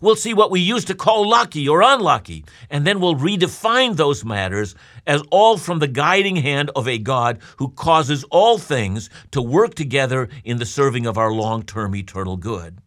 We'll 0.02 0.16
see 0.16 0.34
what 0.34 0.52
we 0.52 0.62
used 0.62 0.88
to 0.88 0.96
call 0.96 1.28
lucky 1.28 1.68
or 1.68 1.82
unlucky, 1.82 2.46
and 2.70 2.88
then 2.88 3.02
we'll 3.02 3.16
redefine 3.16 3.98
those 3.98 4.24
matters 4.24 4.74
as 5.06 5.22
all 5.30 5.58
from 5.58 5.80
the 5.80 5.90
guiding 5.90 6.38
hand 6.38 6.72
of 6.74 6.88
a 6.88 6.98
God 6.98 7.40
who 7.58 7.72
causes 7.72 8.24
all 8.32 8.58
things 8.58 9.10
to 9.32 9.42
work 9.42 9.76
together 9.76 10.30
in 10.46 10.58
the 10.58 10.66
serving 10.66 11.06
of 11.06 11.18
our 11.18 11.34
long 11.34 11.64
term 11.64 11.94
eternal 11.96 12.38
good. 12.38 12.78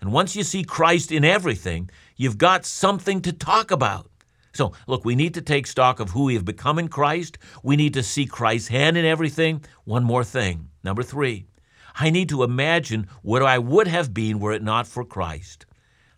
And 0.00 0.12
once 0.12 0.34
you 0.34 0.42
see 0.42 0.64
Christ 0.64 1.12
in 1.12 1.24
everything, 1.24 1.90
you've 2.16 2.38
got 2.38 2.66
something 2.66 3.22
to 3.22 3.32
talk 3.32 3.70
about. 3.70 4.07
So, 4.58 4.72
look, 4.88 5.04
we 5.04 5.14
need 5.14 5.34
to 5.34 5.40
take 5.40 5.68
stock 5.68 6.00
of 6.00 6.10
who 6.10 6.24
we 6.24 6.34
have 6.34 6.44
become 6.44 6.80
in 6.80 6.88
Christ. 6.88 7.38
We 7.62 7.76
need 7.76 7.94
to 7.94 8.02
see 8.02 8.26
Christ's 8.26 8.66
hand 8.66 8.96
in 8.96 9.04
everything. 9.04 9.64
One 9.84 10.02
more 10.02 10.24
thing. 10.24 10.70
Number 10.82 11.04
three, 11.04 11.46
I 11.94 12.10
need 12.10 12.28
to 12.30 12.42
imagine 12.42 13.06
what 13.22 13.40
I 13.40 13.60
would 13.60 13.86
have 13.86 14.12
been 14.12 14.40
were 14.40 14.52
it 14.52 14.64
not 14.64 14.88
for 14.88 15.04
Christ. 15.04 15.64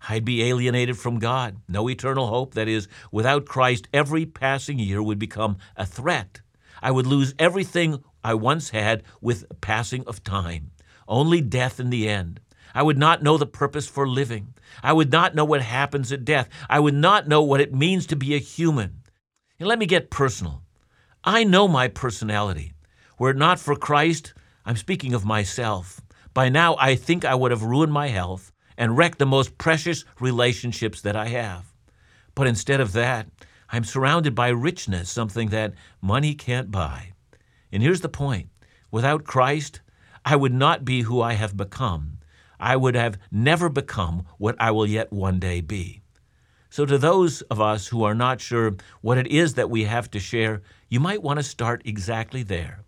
I'd 0.09 0.25
be 0.25 0.43
alienated 0.43 0.97
from 0.97 1.19
God. 1.19 1.59
No 1.69 1.91
eternal 1.91 2.29
hope. 2.29 2.55
That 2.55 2.67
is, 2.67 2.89
without 3.13 3.45
Christ, 3.45 3.89
every 3.93 4.25
passing 4.25 4.79
year 4.79 5.03
would 5.03 5.19
become 5.19 5.59
a 5.77 5.85
threat. 5.85 6.41
I 6.81 6.93
would 6.93 7.07
lose 7.07 7.35
everything 7.39 8.03
I 8.25 8.33
once 8.33 8.71
had 8.71 9.03
with 9.21 9.45
passing 9.61 10.03
of 10.07 10.25
time. 10.25 10.71
Only 11.07 11.43
death 11.43 11.79
in 11.79 11.91
the 11.91 12.09
end. 12.09 12.41
I 12.75 12.83
would 12.83 12.99
not 12.99 13.23
know 13.23 13.37
the 13.37 13.47
purpose 13.47 13.87
for 13.87 14.09
living. 14.09 14.55
I 14.83 14.93
would 14.93 15.11
not 15.11 15.35
know 15.35 15.45
what 15.45 15.63
happens 15.63 16.13
at 16.13 16.25
death. 16.25 16.49
I 16.69 16.81
would 16.81 16.95
not 16.95 17.29
know 17.29 17.43
what 17.43 17.61
it 17.61 17.75
means 17.75 18.07
to 18.07 18.17
be 18.17 18.35
a 18.35 18.39
human. 18.39 19.03
And 19.59 19.69
let 19.69 19.79
me 19.79 19.87
get 19.87 20.11
personal. 20.11 20.63
I 21.25 21.45
know 21.45 21.69
my 21.69 21.89
personality. 21.89 22.73
Were 23.19 23.31
it 23.31 23.37
not 23.37 23.61
for 23.61 23.77
Christ, 23.77 24.33
I'm 24.65 24.77
speaking 24.77 25.13
of 25.13 25.25
myself. 25.25 26.01
By 26.33 26.49
now, 26.49 26.77
I 26.79 26.95
think 26.95 27.25
I 27.25 27.35
would 27.35 27.51
have 27.51 27.63
ruined 27.63 27.93
my 27.93 28.09
health 28.09 28.53
and 28.79 28.97
wrecked 28.97 29.19
the 29.19 29.27
most 29.27 29.59
precious 29.59 30.05
relationships 30.21 31.03
that 31.03 31.17
I 31.17 31.27
have. 31.27 31.75
But 32.35 32.47
instead 32.47 32.81
of 32.81 32.93
that, 32.93 33.27
I'm 33.69 33.85
surrounded 33.85 34.35
by 34.35 34.49
richness, 34.49 35.11
something 35.11 35.49
that 35.51 35.75
money 36.01 36.35
can't 36.35 36.71
buy. 36.71 37.13
And 37.71 37.83
here's 37.83 38.01
the 38.01 38.09
point 38.09 38.49
without 38.91 39.25
Christ, 39.25 39.81
I 40.25 40.37
would 40.37 40.55
not 40.55 40.85
be 40.85 41.03
who 41.03 41.21
I 41.21 41.35
have 41.35 41.57
become. 41.57 42.20
I 42.61 42.77
would 42.77 42.95
have 42.95 43.19
never 43.33 43.69
become 43.69 44.25
what 44.39 44.57
I 44.61 44.71
will 44.71 44.87
yet 44.87 45.13
one 45.13 45.41
day 45.41 45.61
be. 45.61 46.03
So, 46.69 46.87
to 46.87 46.99
those 46.99 47.43
of 47.43 47.61
us 47.61 47.89
who 47.89 48.05
are 48.05 48.15
not 48.15 48.41
sure 48.41 48.77
what 49.01 49.19
it 49.19 49.27
is 49.27 49.55
that 49.55 49.71
we 49.71 49.85
have 49.85 50.09
to 50.13 50.21
share, 50.21 50.63
you 50.89 51.01
might 51.01 51.23
want 51.23 51.39
to 51.39 51.43
start 51.43 51.83
exactly 51.85 52.45
there. 52.45 52.85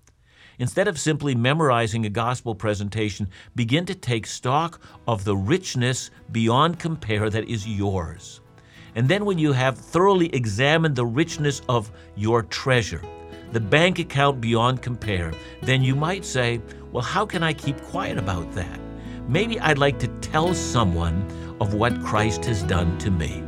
Instead 0.58 0.87
of 0.87 1.00
simply 1.00 1.35
memorizing 1.35 2.06
a 2.06 2.11
gospel 2.11 2.54
presentation, 2.54 3.28
begin 3.56 3.85
to 3.87 3.94
take 3.94 4.26
stock 4.26 4.80
of 5.08 5.24
the 5.24 5.37
richness 5.37 6.11
beyond 6.30 6.78
compare 6.78 7.28
that 7.28 7.48
is 7.48 7.66
yours. 7.66 8.40
And 8.94 9.08
then, 9.08 9.24
when 9.24 9.38
you 9.38 9.52
have 9.52 9.76
thoroughly 9.76 10.32
examined 10.35 10.94
the 10.94 11.06
richness 11.06 11.62
of 11.68 11.90
your 12.14 12.42
treasure, 12.42 13.02
the 13.50 13.61
bank 13.61 13.98
account 13.98 14.40
beyond 14.40 14.80
compare, 14.80 15.32
then 15.62 15.82
you 15.82 15.96
might 15.96 16.24
say, 16.24 16.61
Well, 16.92 17.02
how 17.02 17.26
can 17.26 17.42
I 17.42 17.52
keep 17.52 17.80
quiet 17.82 18.18
about 18.18 18.52
that? 18.52 18.78
Maybe 19.28 19.58
I'd 19.61 19.78
like 19.78 19.98
to 20.00 20.08
tell 20.20 20.54
someone 20.54 21.26
of 21.61 21.74
what 21.74 22.02
Christ 22.02 22.44
has 22.46 22.62
done 22.64 22.98
to 22.98 23.11
me. 23.11 23.42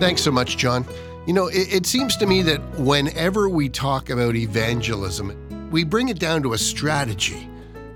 Thanks 0.00 0.22
so 0.22 0.30
much, 0.30 0.58
John. 0.58 0.86
You 1.26 1.32
know, 1.32 1.46
it, 1.46 1.72
it, 1.72 1.86
seems 1.86 2.16
to 2.18 2.26
me 2.26 2.42
that 2.42 2.60
whenever 2.78 3.48
we 3.48 3.70
talk 3.70 4.10
about 4.10 4.36
evangelism, 4.36 5.70
we 5.70 5.82
bring 5.82 6.10
it 6.10 6.18
down 6.18 6.42
to 6.42 6.52
a 6.52 6.58
strategy. 6.58 7.48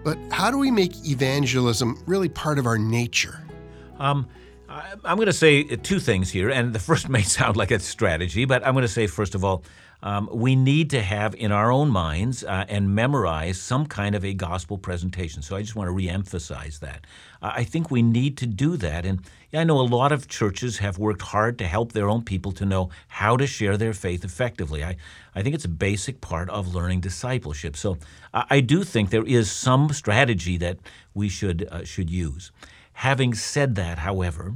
But 0.04 0.16
how 0.31 0.50
do 0.50 0.57
we 0.57 0.70
make 0.70 0.92
evangelism 1.04 2.02
really 2.07 2.31
part 2.31 2.59
of 2.59 2.64
our 2.64 2.78
nature? 2.78 3.44
Um, 3.98 4.26
I'm 4.68 5.16
going 5.16 5.26
to 5.26 5.33
say 5.33 5.64
two 5.64 6.00
things 6.00 6.31
here, 6.31 6.48
and 6.48 6.72
the 6.72 6.78
first 6.78 7.09
may 7.11 7.22
sound 7.22 7.57
like 7.57 7.70
a 7.70 7.78
strategy, 7.78 8.46
but 8.46 8.66
I'm 8.66 8.72
going 8.72 8.83
to 8.83 8.88
say, 8.88 9.07
first 9.07 9.35
of 9.35 9.44
all, 9.44 9.62
um, 10.02 10.28
we 10.32 10.54
need 10.54 10.90
to 10.90 11.02
have 11.02 11.34
in 11.34 11.50
our 11.50 11.72
own 11.72 11.90
minds 11.90 12.44
uh, 12.44 12.64
and 12.68 12.94
memorize 12.94 13.61
some 13.61 13.87
kind 13.87 14.14
of 14.14 14.24
a 14.24 14.32
gospel 14.32 14.78
presentation. 14.78 15.42
So 15.42 15.56
I 15.56 15.62
just 15.62 15.74
want 15.74 15.88
to 15.88 15.94
reemphasize 15.94 16.78
that. 16.80 17.04
Uh, 17.42 17.52
I 17.54 17.64
think 17.64 17.90
we 17.90 18.02
need 18.02 18.37
to 18.38 18.46
do 18.46 18.76
that. 18.76 19.04
And 19.04 19.20
I 19.52 19.64
know 19.64 19.80
a 19.80 19.82
lot 19.82 20.12
of 20.12 20.28
churches 20.28 20.78
have 20.78 20.98
worked 20.98 21.22
hard 21.22 21.58
to 21.58 21.66
help 21.66 21.92
their 21.92 22.08
own 22.08 22.22
people 22.22 22.52
to 22.52 22.64
know 22.64 22.90
how 23.08 23.37
to 23.37 23.46
share 23.46 23.76
their 23.76 23.92
faith 23.92 24.24
effectively. 24.24 24.84
I, 24.84 24.96
I 25.34 25.42
think 25.42 25.54
it's 25.54 25.64
a 25.64 25.68
basic 25.68 26.20
part 26.20 26.48
of 26.50 26.74
learning 26.74 27.00
discipleship. 27.00 27.76
So 27.76 27.98
I 28.32 28.61
do 28.61 28.84
think 28.84 29.11
there 29.11 29.26
is 29.26 29.50
some 29.50 29.92
strategy 29.92 30.58
that 30.58 30.78
we 31.14 31.28
should, 31.28 31.66
uh, 31.70 31.84
should 31.84 32.11
use. 32.11 32.52
Having 32.92 33.34
said 33.34 33.74
that, 33.76 33.98
however, 33.98 34.54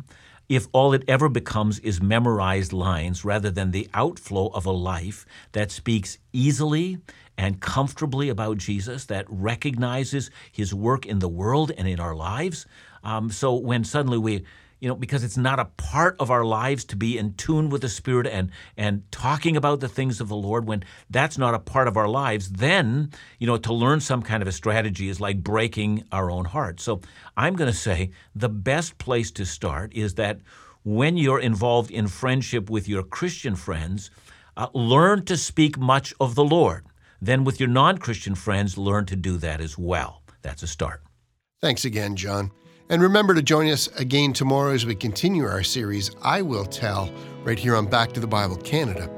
if 0.52 0.68
all 0.72 0.92
it 0.92 1.02
ever 1.08 1.30
becomes 1.30 1.78
is 1.78 2.02
memorized 2.02 2.74
lines 2.74 3.24
rather 3.24 3.50
than 3.50 3.70
the 3.70 3.88
outflow 3.94 4.48
of 4.48 4.66
a 4.66 4.70
life 4.70 5.24
that 5.52 5.70
speaks 5.70 6.18
easily 6.30 6.98
and 7.38 7.58
comfortably 7.58 8.28
about 8.28 8.58
Jesus, 8.58 9.06
that 9.06 9.24
recognizes 9.30 10.30
his 10.52 10.74
work 10.74 11.06
in 11.06 11.20
the 11.20 11.28
world 11.28 11.72
and 11.78 11.88
in 11.88 11.98
our 11.98 12.14
lives. 12.14 12.66
Um, 13.02 13.30
so 13.30 13.54
when 13.54 13.82
suddenly 13.82 14.18
we 14.18 14.44
you 14.82 14.88
know, 14.88 14.96
because 14.96 15.22
it's 15.22 15.36
not 15.36 15.60
a 15.60 15.66
part 15.76 16.16
of 16.18 16.28
our 16.32 16.44
lives 16.44 16.84
to 16.86 16.96
be 16.96 17.16
in 17.16 17.34
tune 17.34 17.68
with 17.68 17.82
the 17.82 17.88
Spirit 17.88 18.26
and 18.26 18.50
and 18.76 19.04
talking 19.12 19.56
about 19.56 19.78
the 19.78 19.88
things 19.88 20.20
of 20.20 20.28
the 20.28 20.34
Lord 20.34 20.66
when 20.66 20.82
that's 21.08 21.38
not 21.38 21.54
a 21.54 21.60
part 21.60 21.86
of 21.86 21.96
our 21.96 22.08
lives, 22.08 22.50
then, 22.50 23.12
you 23.38 23.46
know, 23.46 23.56
to 23.58 23.72
learn 23.72 24.00
some 24.00 24.22
kind 24.22 24.42
of 24.42 24.48
a 24.48 24.52
strategy 24.52 25.08
is 25.08 25.20
like 25.20 25.44
breaking 25.44 26.02
our 26.10 26.32
own 26.32 26.46
heart. 26.46 26.80
So 26.80 27.00
I'm 27.36 27.54
going 27.54 27.70
to 27.70 27.76
say 27.76 28.10
the 28.34 28.48
best 28.48 28.98
place 28.98 29.30
to 29.32 29.46
start 29.46 29.92
is 29.94 30.14
that 30.14 30.40
when 30.82 31.16
you're 31.16 31.38
involved 31.38 31.92
in 31.92 32.08
friendship 32.08 32.68
with 32.68 32.88
your 32.88 33.04
Christian 33.04 33.54
friends, 33.54 34.10
uh, 34.56 34.66
learn 34.74 35.24
to 35.26 35.36
speak 35.36 35.78
much 35.78 36.12
of 36.18 36.34
the 36.34 36.44
Lord. 36.44 36.84
Then 37.20 37.44
with 37.44 37.60
your 37.60 37.68
non 37.68 37.98
Christian 37.98 38.34
friends, 38.34 38.76
learn 38.76 39.06
to 39.06 39.14
do 39.14 39.36
that 39.36 39.60
as 39.60 39.78
well. 39.78 40.22
That's 40.42 40.64
a 40.64 40.66
start. 40.66 41.04
Thanks 41.60 41.84
again, 41.84 42.16
John. 42.16 42.50
And 42.88 43.00
remember 43.00 43.34
to 43.34 43.42
join 43.42 43.70
us 43.70 43.88
again 43.98 44.32
tomorrow 44.32 44.72
as 44.72 44.84
we 44.84 44.94
continue 44.94 45.44
our 45.44 45.62
series, 45.62 46.10
I 46.22 46.42
Will 46.42 46.66
Tell, 46.66 47.10
right 47.42 47.58
here 47.58 47.76
on 47.76 47.86
Back 47.86 48.12
to 48.12 48.20
the 48.20 48.26
Bible 48.26 48.56
Canada. 48.56 49.08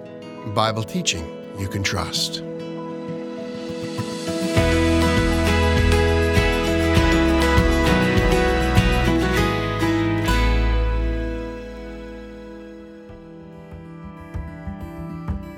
Bible 0.54 0.84
teaching 0.84 1.26
you 1.58 1.68
can 1.68 1.82
trust. 1.82 2.42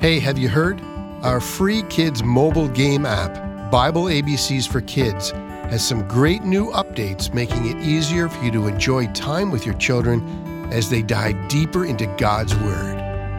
Hey, 0.01 0.21
have 0.21 0.39
you 0.39 0.49
heard? 0.49 0.81
Our 1.23 1.41
free 1.41 1.83
kids 1.85 2.23
mobile 2.23 2.69
game 2.69 3.05
app, 3.05 3.73
Bible 3.73 4.05
ABCs 4.05 4.69
for 4.69 4.81
Kids, 4.83 5.33
has 5.71 5.87
some 5.87 6.07
great 6.07 6.43
new 6.43 6.71
updates 6.71 7.35
making 7.35 7.67
it 7.67 7.77
easier 7.85 8.29
for 8.29 8.45
you 8.45 8.51
to 8.53 8.69
enjoy 8.69 9.07
time 9.09 9.51
with 9.51 9.67
your 9.67 9.75
children 9.75 10.23
as 10.73 10.89
they 10.89 11.03
dive 11.03 11.49
deeper 11.49 11.85
into 11.85 12.07
God's 12.19 12.55
Word. 12.57 12.97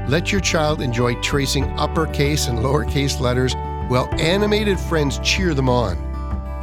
Let 0.10 0.32
your 0.32 0.42
child 0.42 0.82
enjoy 0.82 1.16
tracing 1.22 1.66
uppercase 1.80 2.48
and 2.48 2.60
lowercase 2.60 3.20
letters 3.20 3.54
while 3.88 4.10
animated 4.20 4.80
friends 4.80 5.20
cheer 5.20 5.54
them 5.54 5.70
on, 5.70 5.98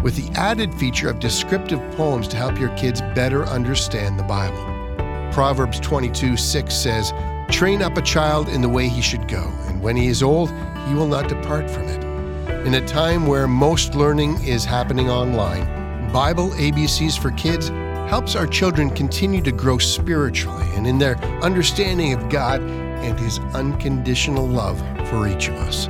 with 0.02 0.16
the 0.16 0.30
added 0.38 0.74
feature 0.74 1.08
of 1.08 1.18
descriptive 1.18 1.80
poems 1.96 2.28
to 2.28 2.36
help 2.36 2.58
your 2.58 2.74
kids 2.76 3.00
better 3.14 3.44
understand 3.44 4.18
the 4.18 4.22
Bible. 4.24 4.62
Proverbs 5.32 5.80
22 5.80 6.36
6 6.36 6.74
says, 6.74 7.12
Train 7.50 7.82
up 7.82 7.96
a 7.96 8.02
child 8.02 8.48
in 8.48 8.60
the 8.60 8.68
way 8.68 8.88
he 8.88 9.02
should 9.02 9.28
go, 9.28 9.50
and 9.66 9.82
when 9.82 9.96
he 9.96 10.08
is 10.08 10.22
old, 10.22 10.50
he 10.88 10.94
will 10.94 11.08
not 11.08 11.28
depart 11.28 11.70
from 11.70 11.84
it. 11.84 12.03
In 12.64 12.74
a 12.76 12.86
time 12.86 13.26
where 13.26 13.46
most 13.46 13.94
learning 13.94 14.42
is 14.42 14.64
happening 14.64 15.10
online, 15.10 15.66
Bible 16.10 16.48
ABCs 16.52 17.18
for 17.18 17.30
Kids 17.32 17.68
helps 18.08 18.36
our 18.36 18.46
children 18.46 18.88
continue 18.88 19.42
to 19.42 19.52
grow 19.52 19.76
spiritually 19.76 20.66
and 20.72 20.86
in 20.86 20.96
their 20.96 21.18
understanding 21.42 22.14
of 22.14 22.30
God 22.30 22.62
and 22.62 23.20
His 23.20 23.38
unconditional 23.52 24.48
love 24.48 24.78
for 25.10 25.28
each 25.28 25.48
of 25.48 25.56
us. 25.56 25.88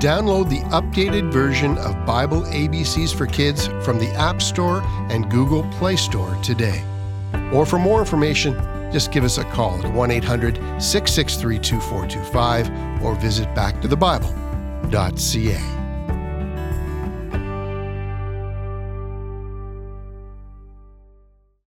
Download 0.00 0.48
the 0.48 0.62
updated 0.70 1.30
version 1.30 1.76
of 1.76 2.06
Bible 2.06 2.40
ABCs 2.44 3.14
for 3.14 3.26
Kids 3.26 3.66
from 3.84 3.98
the 3.98 4.08
App 4.14 4.40
Store 4.40 4.80
and 5.10 5.30
Google 5.30 5.64
Play 5.72 5.96
Store 5.96 6.34
today. 6.42 6.82
Or 7.52 7.66
for 7.66 7.78
more 7.78 8.00
information, 8.00 8.54
just 8.90 9.12
give 9.12 9.24
us 9.24 9.36
a 9.36 9.44
call 9.44 9.84
at 9.84 9.92
1 9.92 10.10
800 10.10 10.54
663 10.82 11.58
2425 11.58 13.04
or 13.04 13.14
visit 13.14 13.46
backtothebible.ca. 13.48 15.73